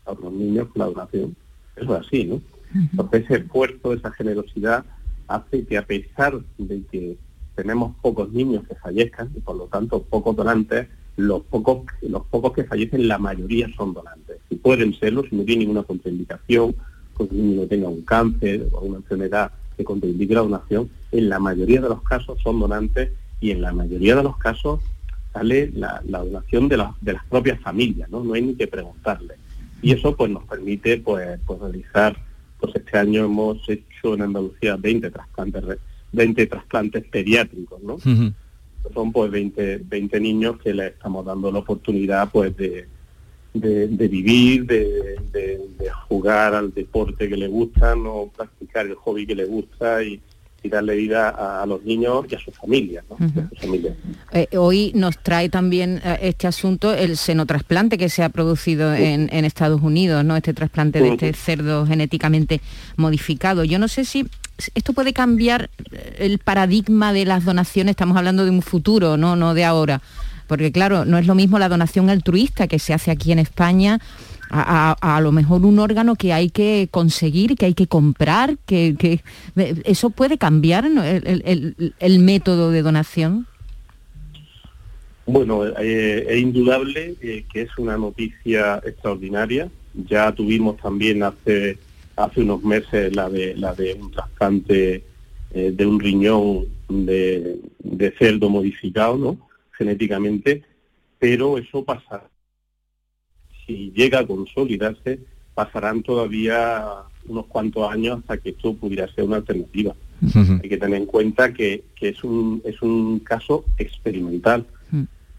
[0.07, 1.37] a los niños con la donación.
[1.77, 2.41] Eso es así, ¿no?
[2.75, 4.85] Entonces ese esfuerzo, esa generosidad
[5.27, 7.17] hace que a pesar de que
[7.55, 12.53] tenemos pocos niños que fallezcan y por lo tanto pocos donantes, los pocos, los pocos
[12.53, 14.39] que fallecen, la mayoría son donantes.
[14.51, 16.77] Y pueden serlo si no tienen ninguna contraindicación,
[17.15, 21.39] pues si no tenga un cáncer o una enfermedad que contraindique la donación, en la
[21.39, 24.81] mayoría de los casos son donantes y en la mayoría de los casos
[25.33, 28.23] sale la, donación de, de las propias familias, ¿no?
[28.23, 29.35] No hay ni que preguntarle.
[29.81, 32.17] Y eso pues nos permite pues, pues realizar,
[32.59, 35.65] pues este año hemos hecho en Andalucía 20 trasplantes
[36.11, 37.99] 20 trasplantes pediátricos, ¿no?
[38.95, 42.89] Son pues 20, 20 niños que les estamos dando la oportunidad pues de,
[43.61, 45.59] de, vivir, de, de,
[46.09, 50.21] jugar al deporte que les gusta, no practicar el hobby que les gusta y,
[50.63, 53.05] y darle vida a, los niños y a sus familias.
[53.09, 53.17] ¿no?
[54.33, 59.29] Eh, hoy nos trae también eh, este asunto el senotrasplante que se ha producido en,
[59.33, 60.37] en, Estados Unidos, ¿no?
[60.37, 62.61] este trasplante de este cerdo genéticamente
[62.97, 63.65] modificado.
[63.65, 64.27] Yo no sé si
[64.75, 65.71] esto puede cambiar
[66.19, 70.03] el paradigma de las donaciones, estamos hablando de un futuro, no, no de ahora.
[70.49, 74.01] Porque claro, no es lo mismo la donación altruista que se hace aquí en España
[74.51, 79.21] a, lo mejor un órgano que hay que conseguir, que hay que comprar, que,
[79.85, 83.47] eso puede cambiar el, método de donación.
[85.27, 89.69] Bueno, eh, es indudable eh, que es una noticia extraordinaria.
[90.09, 91.77] Ya tuvimos también hace
[92.17, 95.05] hace unos meses la de la de un trasplante
[95.53, 99.48] eh, de un riñón de, de cerdo modificado, ¿no?
[99.79, 100.63] Genéticamente,
[101.19, 102.29] pero eso pasará.
[103.65, 105.21] Si llega a consolidarse,
[105.55, 106.85] pasarán todavía
[107.27, 109.95] unos cuantos años hasta que esto pudiera ser una alternativa.
[110.35, 114.67] Hay que tener en cuenta que, que, es, un, es un caso experimental.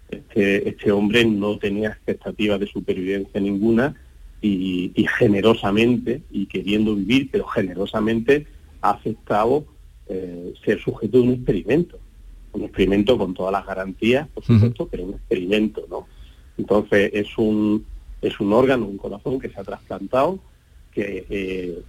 [0.10, 3.96] Este, este hombre no tenía expectativas de supervivencia ninguna
[4.42, 8.48] y, y, generosamente, y queriendo vivir, pero generosamente
[8.82, 9.66] ha aceptado
[10.08, 12.00] eh, ser sujeto de un experimento
[12.54, 16.08] un experimento con todas las garantías, por supuesto, pero un experimento, ¿no?
[16.58, 17.86] Entonces es un,
[18.22, 20.40] es un órgano, un corazón que se ha trasplantado,
[20.92, 21.82] que eh,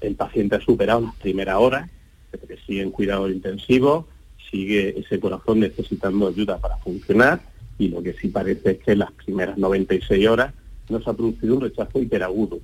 [0.00, 1.90] el paciente ha superado las primeras horas,
[2.30, 4.06] que sigue en cuidados intensivos,
[4.50, 7.40] sigue ese corazón necesitando ayuda para funcionar
[7.78, 10.52] y lo que sí parece es que en las primeras 96 horas
[10.88, 12.58] no se ha producido un rechazo hiperagudo,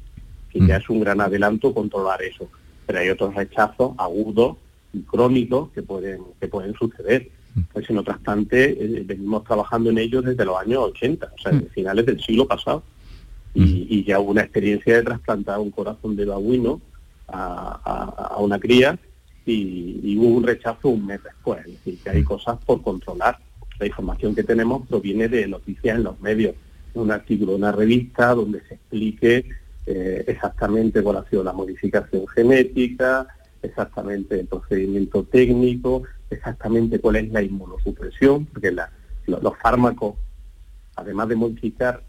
[0.51, 2.49] que ya es un gran adelanto controlar eso.
[2.87, 4.57] Pero hay otros rechazos agudos
[5.05, 7.31] crónicos que pueden, que pueden suceder.
[7.55, 7.61] Mm.
[7.73, 11.57] Pues en trasplante eh, venimos trabajando en ellos desde los años 80, o sea, mm.
[11.57, 12.83] desde finales del siglo pasado.
[13.55, 13.65] Mm.
[13.65, 16.81] Y, ya hubo una experiencia de trasplantar un corazón de babuino
[17.29, 18.99] a, una cría
[19.47, 21.61] y, hubo un rechazo un mes después.
[21.61, 23.39] Es decir, que hay cosas por controlar.
[23.79, 26.55] La información que tenemos proviene de noticias en los medios,
[26.95, 29.45] un artículo de una revista donde se explique
[29.87, 33.29] eh, exactamente cuál ha sido la modificación genética,
[33.67, 38.73] exactamente el procedimiento técnico, exactamente cuál es la inmunosupresión, porque
[39.27, 40.15] los fármacos,
[40.97, 42.03] además de modificar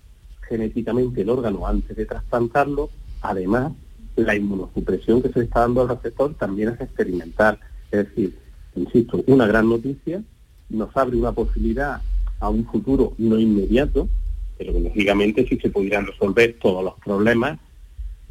[0.47, 2.89] genéticamente el órgano antes de trasplantarlo,
[3.21, 3.73] además
[4.15, 7.59] la inmunosupresión que se está dando al receptor también es experimental.
[7.91, 8.37] Es decir,
[8.75, 10.23] insisto, una gran noticia,
[10.69, 12.01] nos abre una posibilidad
[12.39, 14.09] a un futuro no inmediato,
[14.57, 17.59] pero que lógicamente si se pudieran resolver todos los problemas,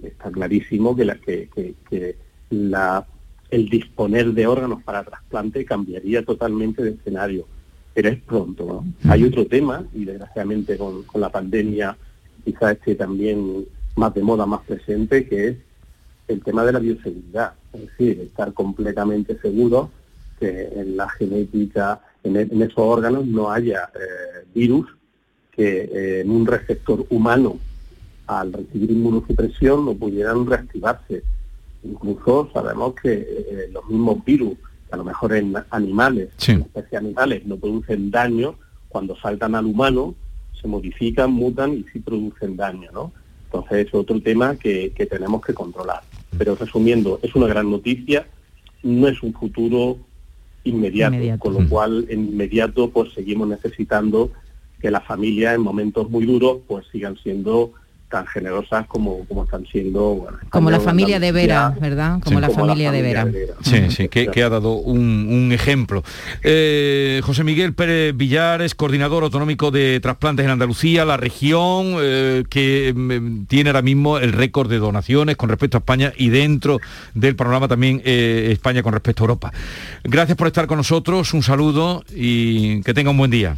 [0.03, 1.49] está clarísimo que, la, que,
[1.89, 2.17] que
[2.51, 3.07] la
[3.51, 7.47] el disponer de órganos para trasplante cambiaría totalmente de escenario.
[7.95, 9.11] Pero es pronto, ¿no?
[9.11, 11.97] Hay otro tema, y desgraciadamente con, la pandemia
[12.45, 13.65] quizá esté también
[13.97, 15.57] más de moda, más presente, que es
[16.29, 17.55] el tema de la bioseguridad.
[17.73, 19.91] Es decir, estar completamente seguro
[20.39, 24.87] que en la genética, en, e, esos órganos no haya eh, virus
[25.53, 27.59] que eh, en un receptor humano
[28.27, 31.23] al recibir inmunosupresión no pudieran reactivarse
[31.91, 34.55] Incluso sabemos que eh, los mismos virus,
[34.91, 38.57] a lo mejor en animales, en especies animales, no producen daño,
[38.89, 40.15] cuando saltan al humano,
[40.61, 43.13] se modifican, mutan y sí producen daño, ¿no?
[43.45, 46.03] Entonces es otro tema que, tenemos que controlar.
[46.37, 48.27] Pero resumiendo, es una gran noticia,
[48.83, 49.99] no es un futuro
[50.65, 54.33] inmediato, con lo cual en inmediato pues seguimos necesitando
[54.81, 57.73] que las familias en momentos muy duros pues sigan siendo
[58.09, 60.27] tan generosas como, como están siendo...
[60.51, 62.21] como la familia de Vera, ¿verdad?
[62.23, 63.27] Como, la, familia de Vera.
[63.63, 66.03] Sí, sí, que, ha dado un, ejemplo.
[66.43, 72.93] Eh, José Miguel Pérez Villares, coordinador autonómico de trasplantes en Andalucía, la región eh, que
[72.95, 76.79] mm, tiene ahora mismo el récord de donaciones con respecto a España y dentro
[77.15, 79.53] del panorama también eh, España con respecto a Europa.
[80.05, 83.57] Gracias por estar con nosotros, un saludo y que tenga un buen día.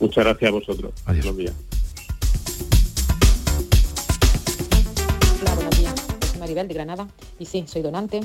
[0.00, 0.92] Muchas gracias a vosotros.
[1.06, 1.36] Adiós.
[1.36, 1.54] días.
[6.54, 7.08] De Granada.
[7.38, 8.20] Y sí, soy donante.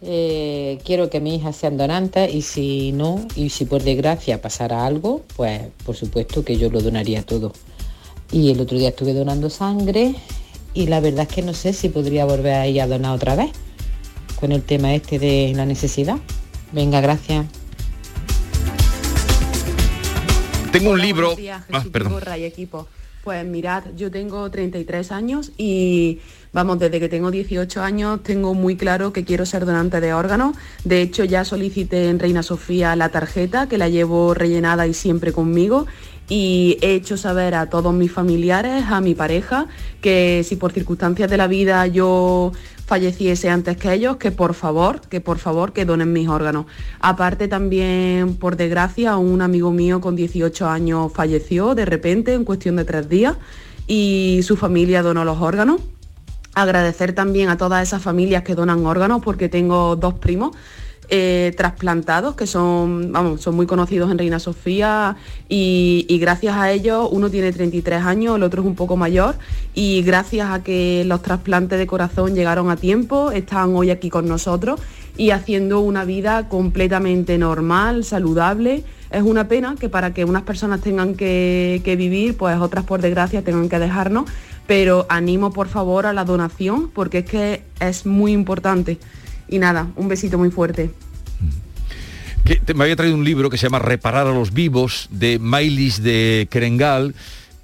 [0.00, 4.86] Eh, quiero que mi hija sean donantes y si no, y si por desgracia pasara
[4.86, 7.52] algo, pues por supuesto que yo lo donaría todo.
[8.30, 10.14] Y el otro día estuve donando sangre
[10.74, 13.34] y la verdad es que no sé si podría volver a ir a donar otra
[13.34, 13.50] vez
[14.38, 16.18] con el tema este de la necesidad.
[16.72, 17.46] Venga, gracias.
[20.70, 21.34] Tengo un libro.
[21.72, 22.22] ah, perdón.
[22.38, 22.86] y equipo.
[23.28, 28.74] Pues mirad, yo tengo 33 años y Vamos, desde que tengo 18 años tengo muy
[28.76, 30.56] claro que quiero ser donante de órganos.
[30.82, 35.32] De hecho, ya solicité en Reina Sofía la tarjeta, que la llevo rellenada y siempre
[35.32, 35.86] conmigo.
[36.26, 39.66] Y he hecho saber a todos mis familiares, a mi pareja,
[40.00, 42.52] que si por circunstancias de la vida yo
[42.88, 46.64] falleciese antes que ellos, que por favor, que por favor que donen mis órganos.
[47.00, 52.76] Aparte también, por desgracia, un amigo mío con 18 años falleció de repente en cuestión
[52.76, 53.36] de tres días
[53.86, 55.82] y su familia donó los órganos
[56.58, 60.56] Agradecer también a todas esas familias que donan órganos, porque tengo dos primos
[61.10, 65.16] eh, trasplantados que son, vamos, son muy conocidos en Reina Sofía
[65.48, 69.36] y, gracias a ellos uno tiene 33 años, el otro es un poco mayor
[69.72, 74.28] y gracias a que los trasplantes de corazón llegaron a tiempo, están hoy aquí con
[74.28, 74.80] nosotros
[75.16, 78.84] y haciendo una vida completamente normal, saludable.
[79.10, 83.00] Es una pena que para que unas personas tengan que, que vivir, pues otras por
[83.00, 84.28] desgracia tengan que dejarnos,
[84.66, 88.98] pero animo por favor a la donación porque es que es muy importante.
[89.48, 90.90] Y nada, un besito muy fuerte.
[92.74, 96.48] me había traído un libro que se llama Reparar a los vivos de Mailis de
[96.50, 97.14] Kerengal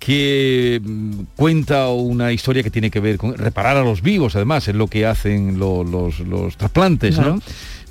[0.05, 4.69] que mm, cuenta una historia que tiene que ver con reparar a los vivos, además,
[4.69, 7.41] es lo que hacen los, trasplantes, ¿no?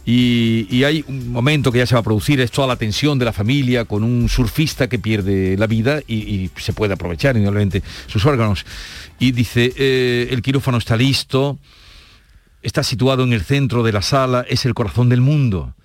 [0.05, 3.25] Y, hay un momento que ya se va a producir, es toda la tensión de
[3.25, 8.25] la familia con un surfista que pierde la vida y, se puede aprovechar indudablemente sus
[8.25, 8.65] órganos.
[9.17, 11.57] Y dice, eh, el quirófano está listo,
[12.63, 15.75] está situado en el centro de la sala, es el corazón del mundo.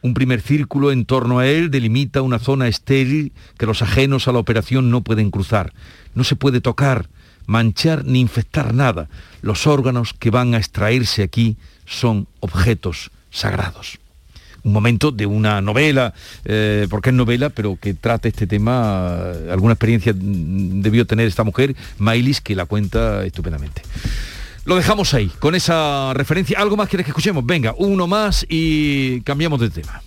[0.00, 4.32] Un primer círculo en torno a él delimita una zona estéril que los ajenos a
[4.32, 5.72] la operación no pueden cruzar.
[6.14, 7.08] No se puede tocar,
[7.46, 9.08] manchar ni infectar nada.
[9.42, 13.98] Los órganos que van a extraerse aquí son objetos sagrados.
[14.64, 16.14] Un momento de una novela,
[16.44, 21.74] eh, porque es novela, pero que trata este tema, alguna experiencia debió tener esta mujer,
[21.98, 23.82] Mailis, que la cuenta estupendamente.
[24.64, 26.58] Lo dejamos ahí, con esa referencia.
[26.58, 27.44] ¿Algo más quieres que escuchemos?
[27.44, 30.02] Venga, uno más y cambiamos de tema.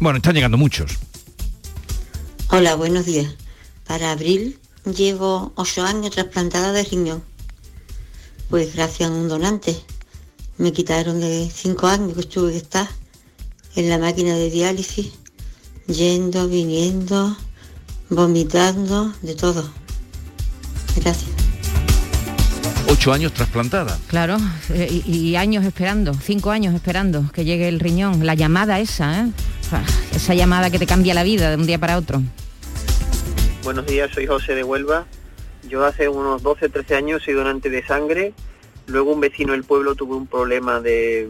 [0.00, 0.92] Bueno, están llegando muchos.
[2.50, 3.34] Hola, buenos días.
[3.86, 7.22] Para abril llevo ocho años trasplantada de riñón.
[8.48, 9.76] Pues gracias a un donante
[10.58, 12.88] me quitaron de cinco años que estuve que estar
[13.76, 15.12] en la máquina de diálisis,
[15.86, 17.36] yendo, viniendo,
[18.10, 19.70] vomitando, de todo.
[20.96, 21.37] Gracias.
[22.86, 23.98] Ocho años trasplantada.
[24.06, 24.36] Claro,
[24.72, 28.24] eh, y, años esperando, cinco años esperando que llegue el riñón.
[28.24, 29.30] La llamada esa, ¿eh?
[30.14, 32.22] esa llamada que te cambia la vida de un día para otro.
[33.64, 35.06] Buenos días, soy José de Huelva.
[35.68, 38.32] Yo hace unos 12, 13 años soy donante de sangre
[38.88, 41.28] Luego un vecino del pueblo tuvo un problema de,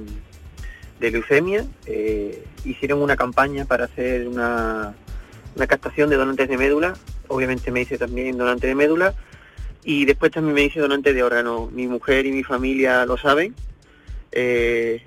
[1.01, 1.65] leucemia.
[1.87, 4.95] Eh, hicieron una campaña para hacer una,
[5.57, 6.95] captación de donantes de médula.
[7.27, 9.15] Obviamente me hice también donante de médula.
[9.85, 11.71] Y después también me hice donante de órgano.
[11.73, 13.55] Mi mujer y mi familia lo saben.
[14.33, 15.03] Eh,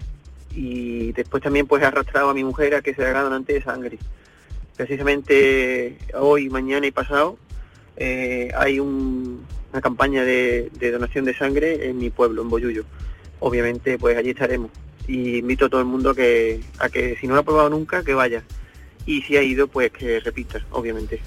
[0.54, 3.62] y después también pues he arrastrado a mi mujer a que se haga donante de
[3.62, 4.00] sangre.
[4.76, 7.38] Precisamente hoy, mañana y pasado
[7.98, 12.84] eh, hay un, una campaña de, donación de sangre en mi pueblo, en Boyullo.
[13.40, 14.72] Obviamente, pues allí estaremos.
[15.08, 18.04] Y invito a todo el mundo que, a que si no lo ha probado nunca,
[18.04, 18.44] que vaya.
[19.06, 21.22] Y si ha ido, pues que repita, obviamente.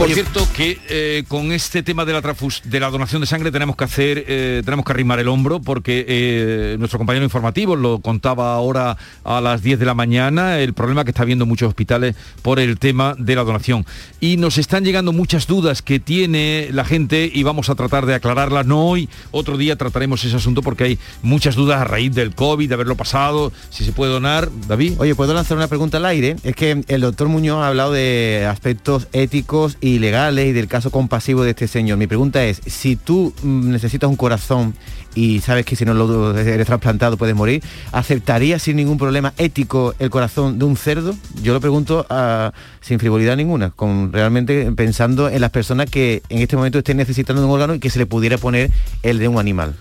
[0.00, 3.52] Por cierto, que eh, con este tema de la, trafus, de la donación de sangre
[3.52, 7.98] tenemos que hacer, eh, tenemos que arrimar el hombro porque eh, nuestro compañero informativo lo
[7.98, 12.16] contaba ahora a las 10 de la mañana, el problema que está habiendo muchos hospitales
[12.40, 13.84] por el tema de la donación.
[14.20, 18.14] Y nos están llegando muchas dudas que tiene la gente y vamos a tratar de
[18.14, 18.64] aclararlas.
[18.64, 22.70] No hoy, otro día trataremos ese asunto porque hay muchas dudas a raíz del COVID,
[22.70, 24.48] de haberlo pasado, si se puede donar.
[24.66, 24.94] David.
[24.96, 26.36] Oye, ¿puedo lanzar una pregunta al aire?
[26.42, 30.90] Es que el doctor Muñoz ha hablado de aspectos éticos y legales y del caso
[30.90, 31.98] compasivo de este señor.
[31.98, 34.74] Mi pregunta es, si tú mm, necesitas un corazón
[35.14, 37.62] y sabes que si no lo eres trasplantado puedes morir,
[37.92, 41.14] ¿aceptarías sin ningún problema ético el corazón de un cerdo?
[41.42, 46.38] Yo lo pregunto ah, sin frivolidad ninguna, con realmente pensando en las personas que en
[46.38, 48.70] este momento estén necesitando un órgano y que se le pudiera poner
[49.02, 49.74] el de un animal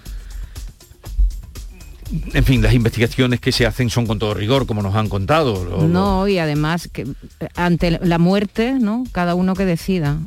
[2.34, 5.88] en fin, las investigaciones que se hacen son con todo rigor, como nos han contado.
[5.88, 7.08] no, y además que
[7.56, 9.04] ante la muerte, ¿no?
[9.12, 10.18] Cada uno que decida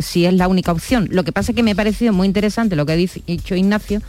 [0.00, 1.08] si es la única opción.
[1.10, 4.00] Lo que pasa es que me ha parecido muy interesante lo que ha dicho Ignacio,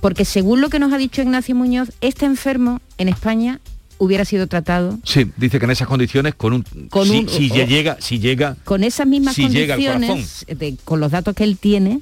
[0.00, 3.60] porque según lo que nos ha dicho Ignacio Muñoz, este enfermo en España
[3.98, 4.98] hubiera sido tratado.
[5.04, 9.06] Sí, dice que en esas condiciones con un con si, llega, si llega con esas
[9.06, 10.44] mismas condiciones
[10.84, 12.00] con los datos que él tiene.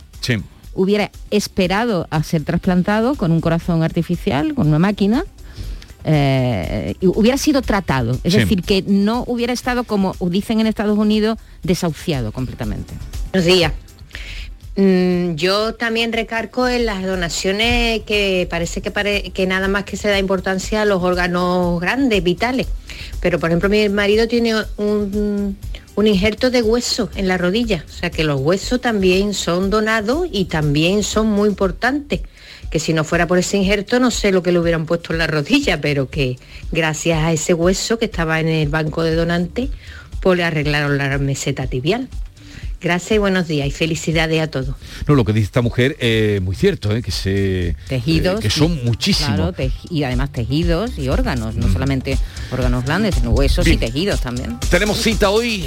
[0.74, 5.24] Hubiera esperado a ser trasplantado con un corazón artificial, con una máquina,
[6.04, 8.18] eh, hubiera sido tratado.
[8.24, 12.94] Es decir, que no hubiera estado, como dicen en Estados Unidos, desahuciado completamente.
[13.32, 13.72] Buenos días.
[14.80, 20.20] Mm, yo también recargo en las donaciones que parece que, nada más que se da
[20.20, 22.68] importancia a los órganos grandes, vitales.
[23.20, 25.58] Pero por ejemplo mi marido tiene un,
[25.96, 30.28] un injerto de hueso en la rodilla, o sea que los huesos también son donados
[30.30, 32.20] y también son muy importantes
[32.70, 35.18] que si no fuera por ese injerto no sé lo que le hubieran puesto en
[35.18, 36.36] la rodilla, pero que
[36.70, 39.70] gracias a ese hueso que estaba en el banco de donantes,
[40.20, 42.08] pues le arreglaron la meseta tibial.
[42.80, 44.74] Gracias y buenos días y felicidades a todos.
[45.06, 47.02] No, lo que dice esta mujer es muy cierto, ¿eh?
[47.02, 49.54] que se tejidos eh, que son muchísimos.
[49.90, 51.72] y además tejidos y órganos, no mm.
[51.72, 52.18] solamente
[52.52, 54.58] órganos grandes, sino huesos y tejidos también.
[54.70, 55.66] Tenemos cita hoy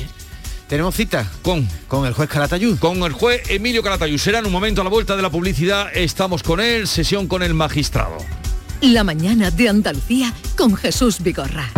[0.72, 2.80] tenemos cita con, con el juez Calatayud.
[2.80, 4.18] Con el juez Emilio Calatayud.
[4.18, 5.90] Será en un momento a la vuelta de la publicidad.
[5.94, 8.16] Estamos con él, sesión con el magistrado.
[8.80, 11.70] La mañana de Andalucía con Jesús Vigorra.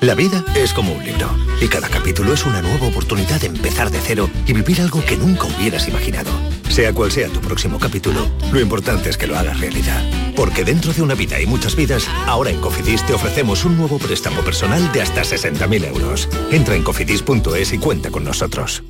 [0.00, 1.28] La vida es como un libro
[1.60, 5.18] y cada capítulo es una nueva oportunidad de empezar de cero y vivir algo que
[5.18, 6.30] nunca hubieras imaginado.
[6.70, 10.02] Sea cual sea tu próximo capítulo, lo importante es que lo hagas realidad.
[10.34, 13.98] Porque dentro de una vida y muchas vidas, ahora en Cofidis te ofrecemos un nuevo
[13.98, 16.30] préstamo personal de hasta 60.000 euros.
[16.50, 18.82] Entra en cofidis.es y cuenta con nosotros.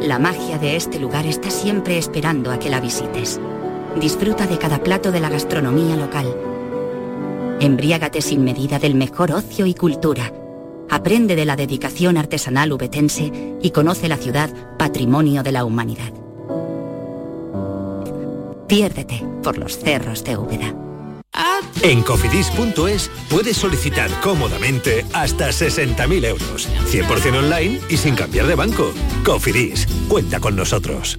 [0.00, 3.38] La magia de este lugar está siempre esperando a que la visites.
[4.00, 6.51] Disfruta de cada plato de la gastronomía local.
[7.62, 10.32] Embriágate sin medida del mejor ocio y cultura
[10.92, 13.32] Aprende de la dedicación artesanal ubetense
[13.62, 16.12] y conoce la ciudad patrimonio de la humanidad.
[18.68, 20.74] Piérdete por los cerros de Úbeda.
[21.80, 28.92] En cofidis.es puedes solicitar cómodamente hasta 60.000 euros, 100% online y sin cambiar de banco.
[29.24, 31.18] Cofidis, cuenta con nosotros.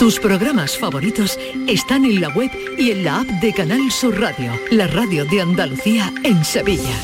[0.00, 1.38] Tus programas favoritos
[1.68, 5.42] están en la web y en la app de Canal Sur Radio, la radio de
[5.42, 6.96] Andalucía en Sevilla.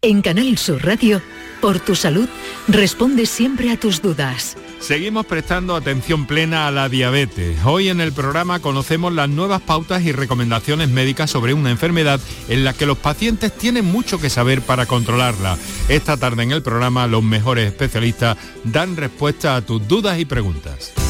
[0.00, 1.22] En Canal Sur Radio,
[1.62, 2.28] por tu salud,
[2.66, 4.56] responde siempre a tus dudas.
[4.80, 7.56] Seguimos prestando atención plena a la diabetes.
[7.64, 12.64] Hoy en el programa conocemos las nuevas pautas y recomendaciones médicas sobre una enfermedad en
[12.64, 15.56] la que los pacientes tienen mucho que saber para controlarla.
[15.88, 20.92] Esta tarde en el programa los mejores especialistas dan respuesta a tus dudas y preguntas.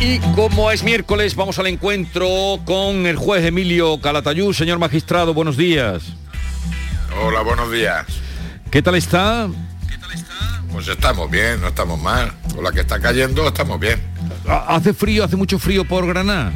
[0.00, 4.52] Y como es miércoles, vamos al encuentro con el juez Emilio Calatayú.
[4.52, 6.04] Señor magistrado, buenos días.
[7.20, 8.06] Hola, buenos días.
[8.70, 9.48] ¿Qué tal está?
[10.70, 12.32] Pues estamos bien, no estamos mal.
[12.54, 14.00] Con la que está cayendo estamos bien.
[14.46, 16.52] ¿Hace frío, hace mucho frío por Granada?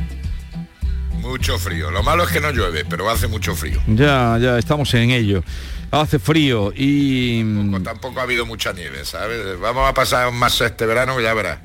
[1.20, 1.90] Mucho frío.
[1.90, 3.80] Lo malo es que no llueve, pero hace mucho frío.
[3.88, 5.42] Ya, ya, estamos en ello.
[5.90, 7.42] Hace frío y...
[7.82, 9.58] Tampoco, ha habido mucha nieve, ¿sabes?
[9.58, 11.58] Vamos a pasar más este verano, ya verás.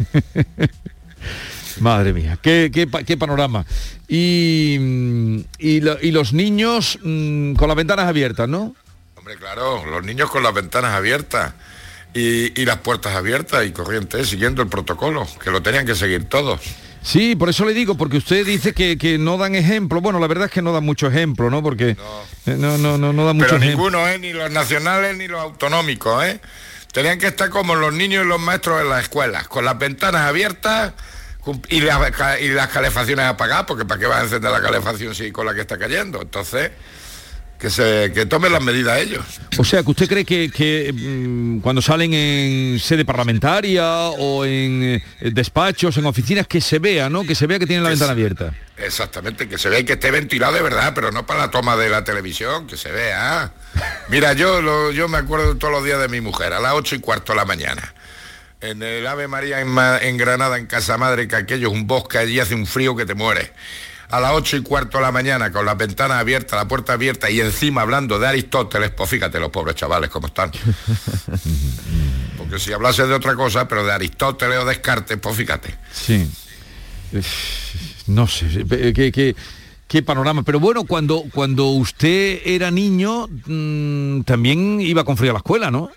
[1.80, 3.66] Madre mía, qué, qué, panorama.
[4.06, 8.74] Y, y, los niños mm, con las ventanas abiertas, ¿no?
[9.16, 11.54] Hombre, claro, los niños con las ventanas abiertas
[12.14, 16.60] y, las puertas abiertas y corrientes, siguiendo el protocolo, que lo tenían que seguir todos.
[17.02, 20.00] Sí, por eso le digo, porque usted dice que, no dan ejemplo.
[20.00, 21.62] Bueno, la verdad es que no dan mucho ejemplo, ¿no?
[21.62, 21.96] Porque
[22.46, 24.18] no, no, no, no, dan mucho Pero ninguno, ¿eh?
[24.18, 26.40] Ni los nacionales ni los autonómicos, ¿eh?
[26.94, 30.28] Tenían que estar como los niños y los maestros en las escuelas, con las ventanas
[30.28, 30.92] abiertas
[31.68, 35.32] y las, y las calefacciones apagadas, porque ¿para qué va a encender la calefacción si
[35.32, 36.22] con la que está cayendo?
[36.22, 36.70] Entonces,
[37.58, 39.24] que se que tomen las medidas ellos.
[39.58, 45.30] O sea, que usted cree que, mm, cuando salen en sede parlamentaria o en eh,
[45.32, 47.24] despachos, en oficinas, que se vea, ¿no?
[47.24, 48.52] Que se vea que tienen la ventana abierta.
[48.76, 51.76] Exactamente, que se vea y que esté ventilado de verdad, pero no para la toma
[51.76, 53.52] de la televisión, que se vea.
[54.08, 57.00] Mira, yo, yo me acuerdo todos los días de mi mujer, a las ocho y
[57.00, 57.94] cuarto de la mañana.
[58.60, 62.18] En el Ave María en, en Granada, en Casa Madre, que aquello es un bosque,
[62.18, 63.52] allí hace un frío que te muere
[64.10, 67.30] a las ocho y cuarto de la mañana con la ventana abierta, la puerta abierta
[67.30, 70.50] y encima hablando de Aristóteles, pues fíjate los pobres chavales cómo están.
[72.38, 75.74] Porque si hablase de otra cosa, pero de Aristóteles o Descartes, pues fíjate.
[75.92, 76.30] Sí.
[78.06, 79.34] No sé, qué,
[79.88, 80.42] qué, panorama.
[80.42, 85.70] Pero bueno, cuando, cuando usted era niño, mm, también iba con frío a la escuela,
[85.70, 85.90] ¿no?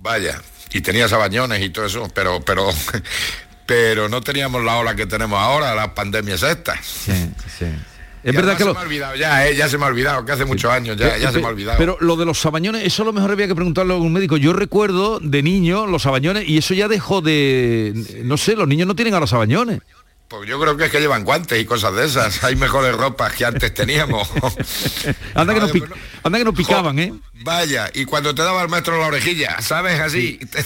[0.00, 0.40] Vaya,
[0.72, 2.70] y tenía sabañones y todo eso, pero, pero
[3.68, 6.86] pero no teníamos la ola que tenemos ahora, las pandemias estas.
[6.86, 7.12] Sí,
[7.58, 7.66] sí.
[8.24, 10.32] Es verdad que se me ha olvidado ya, eh, ya se me ha olvidado, que
[10.32, 11.76] hace muchos años ya, ya se me ha olvidado.
[11.76, 14.38] Pero lo de los sabañones, eso a lo mejor había que preguntarlo a un médico.
[14.38, 17.92] Yo recuerdo de niño los sabañones y eso ya dejó de...
[18.24, 19.82] No sé, los niños no tienen ahora sabañones.
[20.28, 22.42] Pues yo creo que es que llevan guantes y cosas de esas.
[22.44, 24.28] Hay mejores ropas que antes teníamos.
[25.34, 27.12] anda, que no, anda que no picaban, ¿eh?
[27.44, 30.00] Vaya, y cuando te daba el maestro la orejilla, ¿sabes?
[30.00, 30.64] Así, te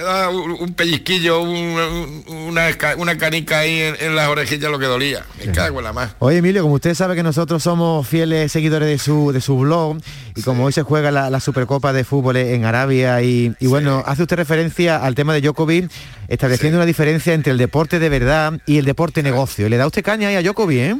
[0.00, 2.66] da un, un pellizquillo, un- un- una,
[2.96, 5.24] una canica ahí en, en las orejillas lo que dolía.
[5.44, 6.14] Me cago en la más.
[6.18, 9.98] Oye Emilio, como usted sabe que nosotros somos fieles seguidores de su, de su blog
[10.36, 14.02] y como hoy se juega la, la Supercopa de Fútbol en Arabia y, y bueno,
[14.06, 15.90] hace usted referencia al tema de Djokovic
[16.28, 19.68] estableciendo una diferencia entre el deporte de verdad y el deporte negocio.
[19.68, 20.96] ¿Le da usted caña ahí a Djokovic, eh?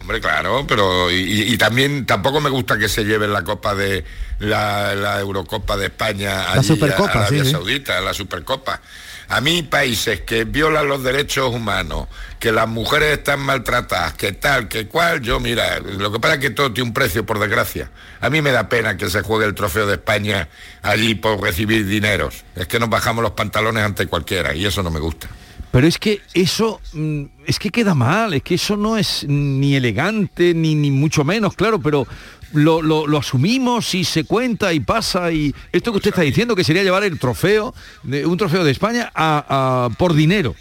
[0.00, 4.04] Hombre, claro, pero y, y- también tampoco me gusta que se lleven la Copa de
[4.38, 7.52] la, la Eurocopa de España La allí Supercopa, a Arabia sí, sí.
[7.52, 8.80] Saudita, la Supercopa.
[9.28, 12.06] A mí países que violan los derechos humanos,
[12.38, 16.40] que las mujeres están maltratadas, que tal, que cual, yo mira, lo que pasa es
[16.40, 17.90] que todo tiene un precio, por desgracia.
[18.20, 20.48] A mí me da pena que se juegue el trofeo de España
[20.82, 22.44] allí por recibir dineros.
[22.54, 25.28] Es que nos bajamos los pantalones ante cualquiera y eso no me gusta.
[25.76, 29.76] Pero es que eso, mm, es que queda mal, es que eso no es ni
[29.76, 32.06] elegante, ni, ni mucho menos, claro, pero
[32.54, 36.64] lo, lo- asumimos y se cuenta y pasa y esto que usted está diciendo, que
[36.64, 37.74] sería llevar el trofeo,
[38.04, 40.54] de, un trofeo de España a- por dinero.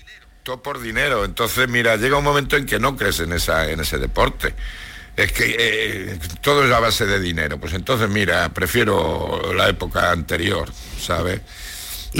[0.43, 1.24] todo por dinero.
[1.24, 4.53] Entonces, mira, llega un momento en que no crees en, esa, en ese deporte.
[5.16, 7.57] Es que eh, todo es a base de dinero.
[7.57, 11.39] Pues entonces, mira, prefiero la época anterior, ¿sabes?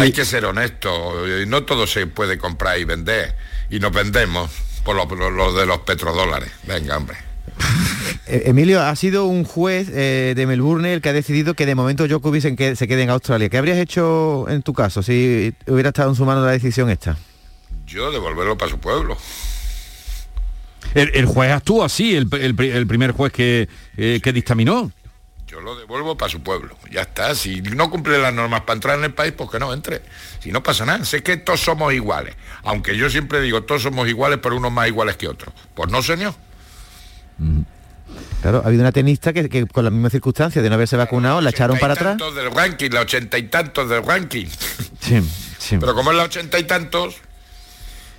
[0.02, 1.28] Hay que ser honesto.
[1.41, 3.36] y No todo se puede comprar y vender.
[3.70, 4.52] Y nos vendemos
[4.84, 6.52] por lo, de los petrodólares.
[6.68, 7.18] Venga, hombre.
[8.28, 11.76] Eh, Emilio, ha sido un juez eh, de Melbourne el que ha decidido que de
[11.76, 13.50] momento Djokovic en que- se quede en Australia.
[13.50, 17.18] ¿Qué habrías hecho en tu caso si hubiera estado en su mano la decisión esta?
[17.86, 19.16] Yo devolverlo para su pueblo.
[20.96, 23.68] El, el juez actúa así, el, el pri- el primer juez que,
[23.98, 24.91] eh, que dictaminó.
[25.48, 26.76] Yo lo devuelvo para su pueblo.
[26.91, 27.36] Ya está.
[27.36, 30.02] Si no cumple las normas para entrar en el país, pues que no entre.
[30.39, 31.06] Si no pasa nada.
[31.06, 32.36] Sé que todos somos iguales.
[32.64, 35.54] Aunque yo siempre digo, todos somos iguales, pero unos más iguales que otros.
[35.76, 36.34] Pues no, señor.
[38.41, 41.41] Claro, ha habido una tenista que, que con las mismas circunstancias de no haberse vacunado
[41.41, 42.18] la echaron para atrás.
[42.18, 44.48] Del ranking, la ochenta y tantos del ranking.
[45.00, 45.22] Sí,
[45.60, 45.78] sí.
[45.80, 47.18] Pero como es la ochenta y tantos,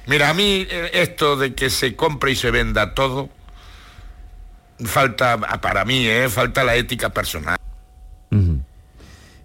[0.07, 3.31] mira, a mí eh, esto de que se compre y se venda todo,
[4.85, 6.29] falta, para mí, ¿eh?
[6.29, 7.57] falta la ética personal.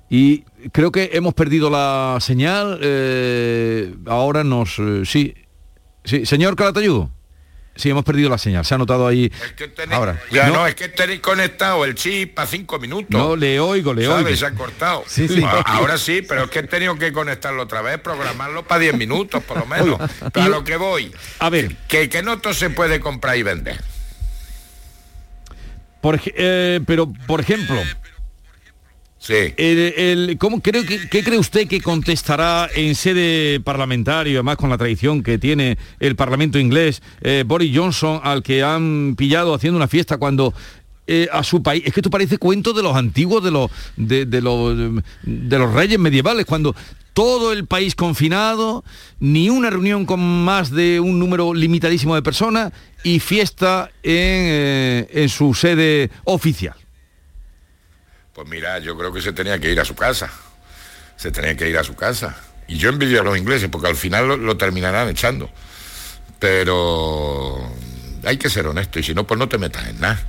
[0.10, 0.42] Y
[0.74, 2.80] creo que hemos perdido la señal.
[2.82, 4.78] eh, ahora nos...
[4.80, 5.34] eh, sí,
[6.04, 7.06] sí, señor Calatayud.
[7.74, 8.66] Sí, hemos perdido la señal.
[8.66, 9.32] Se ha notado ahí.
[9.92, 10.22] Ahora.
[10.30, 13.08] Ya no, no, es que tenéis conectado el chip para cinco minutos.
[13.10, 14.26] no, le oigo, le ¿Sabes?
[14.26, 14.38] oigo.
[14.38, 15.06] Se ha cortado.
[15.08, 15.40] Sí, sí.
[15.40, 18.98] Bueno, ahora sí, pero es que he tenido que conectarlo otra vez, programarlo para 10
[18.98, 19.98] minutos por lo menos.
[20.34, 21.14] Pero a lo que voy.
[21.40, 21.74] A ver.
[21.88, 23.80] Que, que no todo se puede comprar y vender.
[26.02, 27.76] Por eh, pero, por ejemplo,
[29.20, 29.36] Sí.
[29.58, 34.72] el, el- ¿cómo creo que, ¿qué cree usted que contestará en sede parlamentaria, además con
[34.72, 39.78] la tradición que tiene el Parlamento inglés, eh, Boris Johnson, al que han pillado haciendo
[39.78, 40.56] una fiesta cuando
[41.06, 44.26] eh, a su país, es que esto parece cuento de los antiguos, de los, de,
[44.26, 44.76] de los,
[45.22, 46.76] de los reyes medievales, cuando
[47.14, 48.84] todo el país confinado,
[49.20, 52.72] ni una reunión con más de un número limitadísimo de personas
[53.04, 56.76] y fiesta en, eh, en su sede oficial.
[58.34, 60.32] Pues mira, yo creo que se tenía que ir a su casa.
[61.18, 62.36] Se tenía que ir a su casa.
[62.68, 65.50] Y yo envidio a los ingleses porque al final lo, lo terminarán echando.
[66.40, 67.72] Pero
[68.24, 70.20] hay que ser honesto y si no, pues no te metas en nada.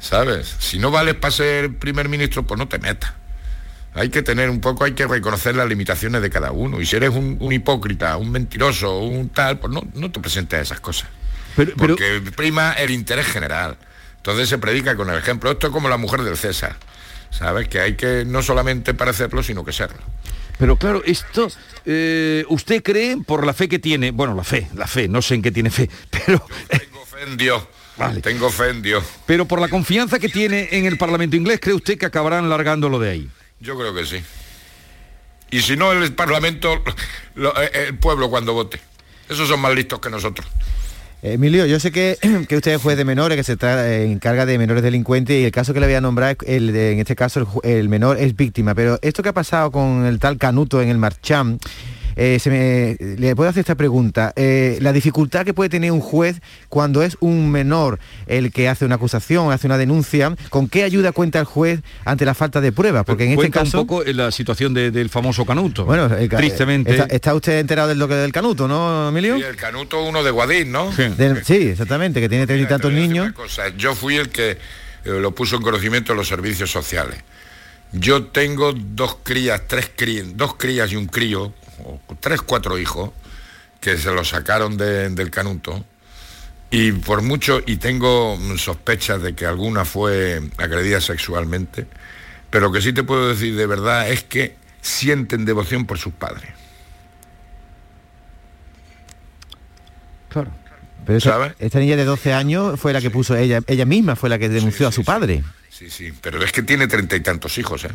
[0.00, 0.56] ¿Sabes?
[0.58, 3.12] Si no vales para ser primer ministro, pues no te metas.
[3.94, 6.80] Hay que tener un poco, hay que reconocer las limitaciones de cada uno.
[6.80, 10.58] Y si eres un, un hipócrita, un mentiroso, un tal, pues no, no te presentes
[10.58, 11.08] a esas cosas.
[11.76, 13.76] Porque prima el interés general.
[14.16, 15.50] Entonces se predica con el ejemplo.
[15.50, 16.76] Esto es como la mujer del César.
[17.30, 17.68] ¿Sabes?
[17.68, 19.98] Que hay que no solamente parecerlo, sino que serlo.
[20.58, 21.48] Pero claro, esto,
[21.84, 24.10] eh, ¿usted cree por la fe que tiene?
[24.10, 26.44] Bueno, la fe, la fe, no sé en qué tiene fe, pero...
[26.68, 27.62] Tengo fe en Dios.
[28.22, 29.04] Tengo fe en Dios.
[29.26, 32.98] Pero por la confianza que tiene en el Parlamento inglés, ¿cree usted que acabarán largándolo
[32.98, 33.30] de ahí?
[33.60, 34.22] Yo creo que sí.
[35.50, 36.82] Y si no, el Parlamento,
[37.34, 38.80] lo- el pueblo cuando vote.
[39.28, 40.46] Esos son más listos que nosotros.
[41.22, 42.16] Emilio, yo sé que,
[42.48, 45.50] que usted es juez de menores, que se eh, encarga de menores delincuentes y el
[45.50, 48.74] caso que le voy a nombrar, el de- en este caso el, menor es víctima,
[48.74, 51.58] pero esto que ha pasado con el tal Canuto en el Marcham,
[52.18, 54.32] eh, se me, le puedo hacer esta pregunta.
[54.36, 58.84] Eh, la dificultad que puede tener un juez cuando es un menor el que hace
[58.84, 62.72] una acusación, hace una denuncia, ¿con qué ayuda cuenta el juez ante la falta de
[62.72, 63.04] pruebas?
[63.06, 63.80] Porque en este caso...
[63.80, 65.84] un poco en la situación de- del famoso Canuto.
[65.86, 66.90] Bueno, el tristemente.
[66.90, 69.38] Está, está usted enterado lo que del Canuto, ¿no, Emilio?
[69.38, 70.90] Y el Canuto, uno de Guadín, ¿no?
[70.92, 73.32] Del- sí, exactamente, que tiene treinta y tantos niños.
[73.32, 73.68] cosa.
[73.76, 74.58] Yo fui el que eh,
[75.04, 77.20] lo puso en conocimiento de los servicios sociales.
[77.92, 81.54] Yo tengo dos crías, tres crías, dos crías y un crío,
[81.84, 83.10] o tres, cuatro hijos
[83.80, 85.84] que se los sacaron del canuto.
[86.70, 91.86] Y por mucho, y tengo sospechas de que alguna fue agredida sexualmente,
[92.50, 96.50] pero que sí te puedo decir de verdad es que sienten devoción por sus padres.
[100.28, 100.50] Claro.
[101.06, 104.28] Pero esta, esta, niña de 12 años fue la que puso ella, ella misma fue
[104.28, 105.42] la que denunció a su padre.
[105.70, 107.90] Sí, sí, pero es que tiene treinta y tantos hijos, ¿eh?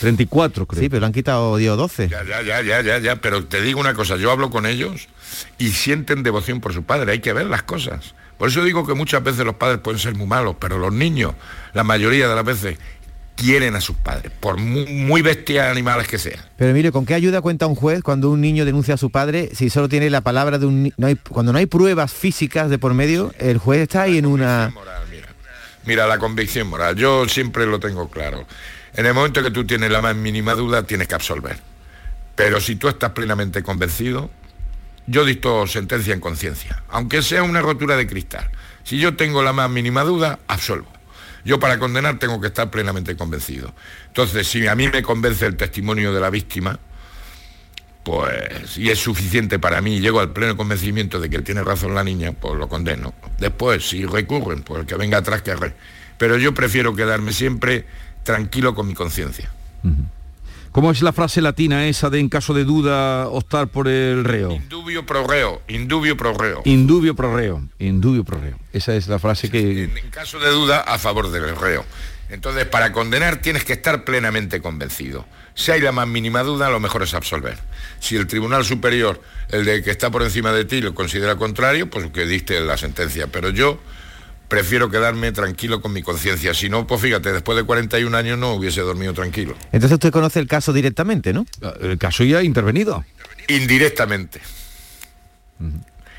[0.00, 0.82] 34, creo.
[0.82, 2.08] Sí, pero le han quitado dio 12.
[2.08, 5.08] Ya, ya, ya, ya, ya, ya, pero te digo una cosa, yo hablo con ellos
[5.58, 8.14] y sienten devoción por su padre, hay que ver las cosas.
[8.38, 11.34] Por eso digo que muchas veces los padres pueden ser muy malos, pero los niños,
[11.74, 12.78] la mayoría de las veces,
[13.36, 16.40] quieren a sus padres, por muy, muy bestias animales que sean.
[16.58, 19.50] Pero mire, ¿con qué ayuda cuenta un juez cuando un niño denuncia a su padre
[19.54, 22.68] si solo tiene la palabra de un ni- no hay cuando no hay pruebas físicas
[22.68, 24.74] de por medio, el juez está ahí en una
[25.84, 28.46] Mira, la convicción moral, yo siempre lo tengo claro.
[28.94, 31.58] En el momento que tú tienes la más mínima duda, tienes que absolver.
[32.34, 34.30] Pero si tú estás plenamente convencido,
[35.06, 38.50] yo dicto sentencia en conciencia, aunque sea una rotura de cristal.
[38.84, 40.86] Si yo tengo la más mínima duda, absolvo.
[41.44, 43.74] Yo para condenar tengo que estar plenamente convencido.
[44.08, 46.78] Entonces, si a mí me convence el testimonio de la víctima,
[48.02, 52.04] pues, y es suficiente para mí, llego al pleno convencimiento de que tiene razón la
[52.04, 53.12] niña, pues lo condeno.
[53.38, 55.74] Después, si recurren, pues el que venga atrás que arre.
[56.18, 57.86] Pero yo prefiero quedarme siempre
[58.22, 59.50] tranquilo con mi conciencia.
[60.72, 64.52] ¿Cómo es la frase latina esa de en caso de duda optar por el reo?
[64.52, 66.62] Indubio pro reo, indubio pro reo.
[66.64, 68.56] Indubio pro reo, indubio pro reo.
[68.72, 69.84] Esa es la frase que...
[69.84, 71.84] En caso de duda, a favor del reo.
[72.30, 75.26] Entonces, para condenar tienes que estar plenamente convencido.
[75.54, 77.58] Si hay la más mínima duda, lo mejor es absolver.
[77.98, 79.20] Si el Tribunal Superior,
[79.50, 82.76] el de que está por encima de ti, lo considera contrario, pues que diste la
[82.76, 83.26] sentencia.
[83.26, 83.80] Pero yo
[84.48, 86.54] prefiero quedarme tranquilo con mi conciencia.
[86.54, 89.56] Si no, pues fíjate, después de 41 años no hubiese dormido tranquilo.
[89.72, 91.46] Entonces usted conoce el caso directamente, ¿no?
[91.80, 93.04] El caso ya intervenido.
[93.48, 94.40] Indirectamente.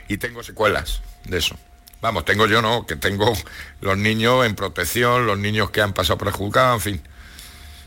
[0.08, 1.58] Y tengo secuelas de eso.
[2.02, 3.32] Vamos, tengo yo no, que tengo
[3.82, 7.02] los niños en protección, los niños que han pasado por el juzgado, en fin.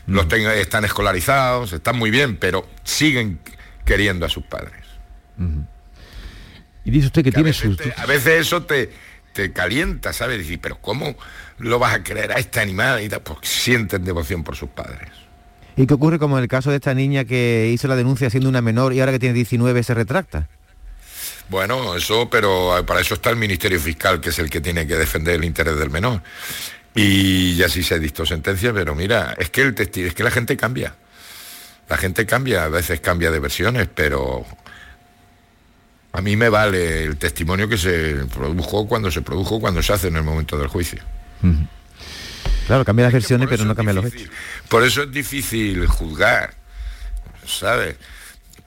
[0.07, 3.39] Los tengo, están escolarizados, están muy bien, pero siguen
[3.83, 4.83] queriendo a sus padres.
[6.85, 7.77] Y dice usted que, tiene sus...
[7.77, 8.91] Te- a veces eso te,
[9.33, 10.37] te calienta, ¿sabes?
[10.37, 11.15] Decir, pero ¿cómo
[11.57, 13.03] lo vas a creer a este animal?
[13.03, 13.21] Y tal?
[13.21, 15.09] Porque sienten devoción por sus padres.
[15.75, 18.47] ¿Y qué ocurre como en el caso de esta niña que hizo la denuncia siendo
[18.47, 20.47] una menor y ahora que tiene 19 se retracta?
[21.49, 24.95] Bueno, eso, pero para eso está el Ministerio Fiscal, que es el que tiene que
[24.95, 26.21] defender el interés del menor.
[26.95, 30.23] Y ya sí se ha dictado sentencia, pero mira, es que el testigo, es que
[30.23, 30.95] la gente cambia.
[31.87, 34.45] La gente cambia, a veces cambia de versiones, pero
[36.13, 40.07] a mí me vale el testimonio que se produjo cuando se produjo, cuando se hace
[40.07, 41.01] en el momento del juicio.
[42.65, 44.29] Claro, cambia las versiones, pero no cambia los hechos.
[44.67, 46.55] Por eso es difícil juzgar,
[47.45, 47.97] ¿sabes?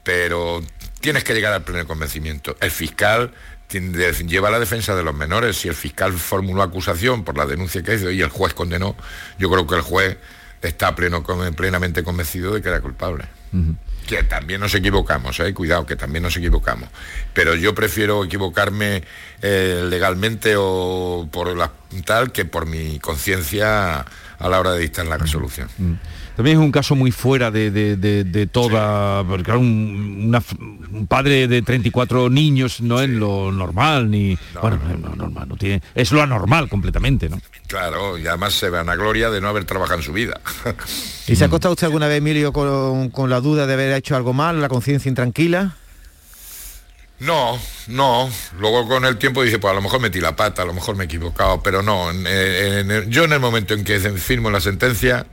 [0.05, 0.63] Pero
[1.01, 2.57] tienes que llegar al pleno convencimiento.
[2.61, 3.33] El fiscal
[3.69, 5.57] lleva la defensa de los menores.
[5.57, 8.97] Si el fiscal formuló acusación por la denuncia que hizo y el juez condenó,
[9.39, 10.17] yo creo que el juez
[10.63, 11.23] está pleno,
[11.55, 13.27] plenamente convencido de que era culpable.
[14.07, 15.53] Que también nos equivocamos, ¿eh?
[15.53, 16.89] cuidado, que también nos equivocamos.
[17.35, 19.03] Pero yo prefiero equivocarme
[19.43, 21.73] eh, legalmente o por la
[22.07, 24.01] tal que por mi conciencia
[24.39, 25.69] a la hora de dictar la resolución.
[26.39, 29.25] También es un caso muy fuera de, de- de- de toda...
[29.25, 30.41] Porque claro, un, una
[30.93, 34.39] un padre de 34 niños no es lo normal, ni...
[34.63, 37.41] bueno, no es lo normal, no tiene, es lo anormal completamente, ¿no?
[37.67, 40.41] Claro, y además se van a gloria de no haber trabajado en su vida.
[41.27, 44.15] ¿Y se ha acostado usted alguna vez, Emilio, con, con la duda de haber hecho
[44.15, 45.75] algo mal, la conciencia intranquila?
[47.19, 47.59] No,
[47.89, 48.31] no.
[48.61, 50.95] Luego con el tiempo dice, pues a lo mejor metí la pata, a lo mejor
[50.95, 52.11] me he equivocado, pero no.
[52.13, 55.27] en- en- en- yo en el momento en que firmo la sentencia,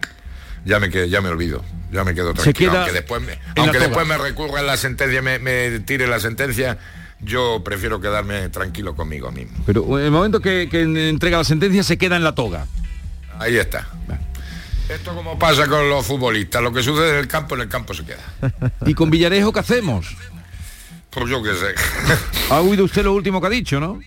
[0.65, 2.73] ya me quedo, ya me olvido, ya me quedo tranquilo.
[2.77, 6.77] aunque después me, aunque después me recurra en la sentencia, me, me tire la sentencia,
[7.21, 9.57] yo prefiero quedarme tranquilo conmigo mismo.
[9.65, 12.65] Pero en el momento que, que entrega la sentencia se queda en la toga.
[13.39, 13.87] Ahí está.
[14.89, 17.93] Esto como pasa con los futbolistas, lo que sucede en el campo, en el campo
[17.93, 18.23] se queda.
[18.85, 20.15] ¿Y con Villarejo qué hacemos?
[21.09, 21.73] Pues yo qué sé.
[22.49, 23.99] ¿Ha oído usted lo último que ha dicho, no?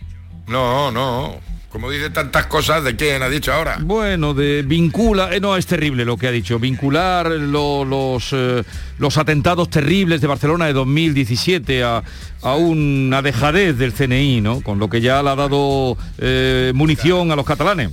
[0.46, 1.40] No, no.
[1.70, 3.76] Como dice tantas cosas, ¿de quién ha dicho ahora?
[3.82, 8.64] Bueno, de vincula, eh, no, es terrible lo que ha dicho, vincular lo- los, eh,
[8.98, 12.02] los atentados terribles de Barcelona de 2017 a,
[12.42, 14.62] a una dejadez del CNI, ¿no?
[14.62, 17.90] Con lo que ya le ha dado eh, munición a los catalanes.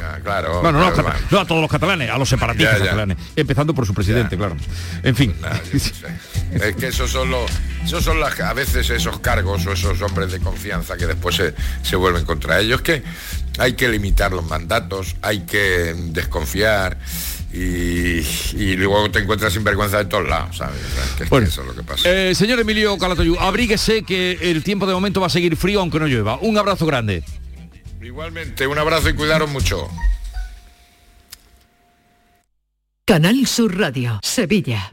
[0.00, 0.62] Ah, Claro.
[0.62, 2.78] Bueno, no, a los claro, cata- no a todos los catalanes, a los separatistas Ya,
[2.78, 2.84] ya.
[2.86, 4.56] catalanes, empezando por su presidente, claro.
[5.02, 5.32] En fin.
[6.54, 7.50] Es que esos son los,
[7.84, 11.54] esos son las, a veces esos cargos o esos hombres de confianza que después se,
[11.82, 13.02] se vuelven contra ellos, que
[13.58, 16.98] hay que limitar los mandatos, hay que desconfiar
[17.52, 18.20] y,
[18.56, 20.80] y luego te encuentras sin vergüenza de todos lados, ¿sabes?
[21.16, 21.46] Que que Bueno.
[21.48, 22.08] eso es lo que pasa.
[22.10, 25.98] Eh, señor Emilio Calatayud, abríguese que el tiempo de momento va a seguir frío aunque
[25.98, 26.38] no llueva.
[26.40, 27.22] Un abrazo grande.
[28.00, 29.88] Igualmente, un abrazo y cuidaros mucho.
[33.04, 34.92] Canal Sur Radio, Sevilla.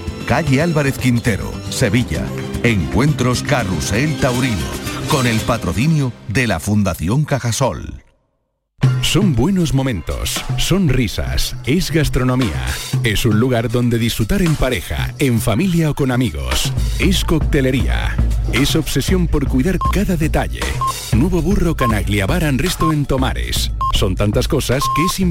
[0.27, 2.25] Calle Álvarez Quintero, Sevilla.
[2.63, 4.57] Encuentros Carrusel Taurino,
[5.09, 8.03] con el patrocinio de la Fundación Cajasol.
[9.01, 12.65] Son buenos momentos, son risas, es gastronomía.
[13.03, 16.71] Es un lugar donde disfrutar en pareja, en familia o con amigos.
[16.99, 18.15] Es coctelería.
[18.53, 20.61] Es obsesión por cuidar cada detalle.
[21.13, 23.71] Nuevo burro Canaglia Bar and Resto en Tomares.
[23.95, 25.29] Son tantas cosas que es importante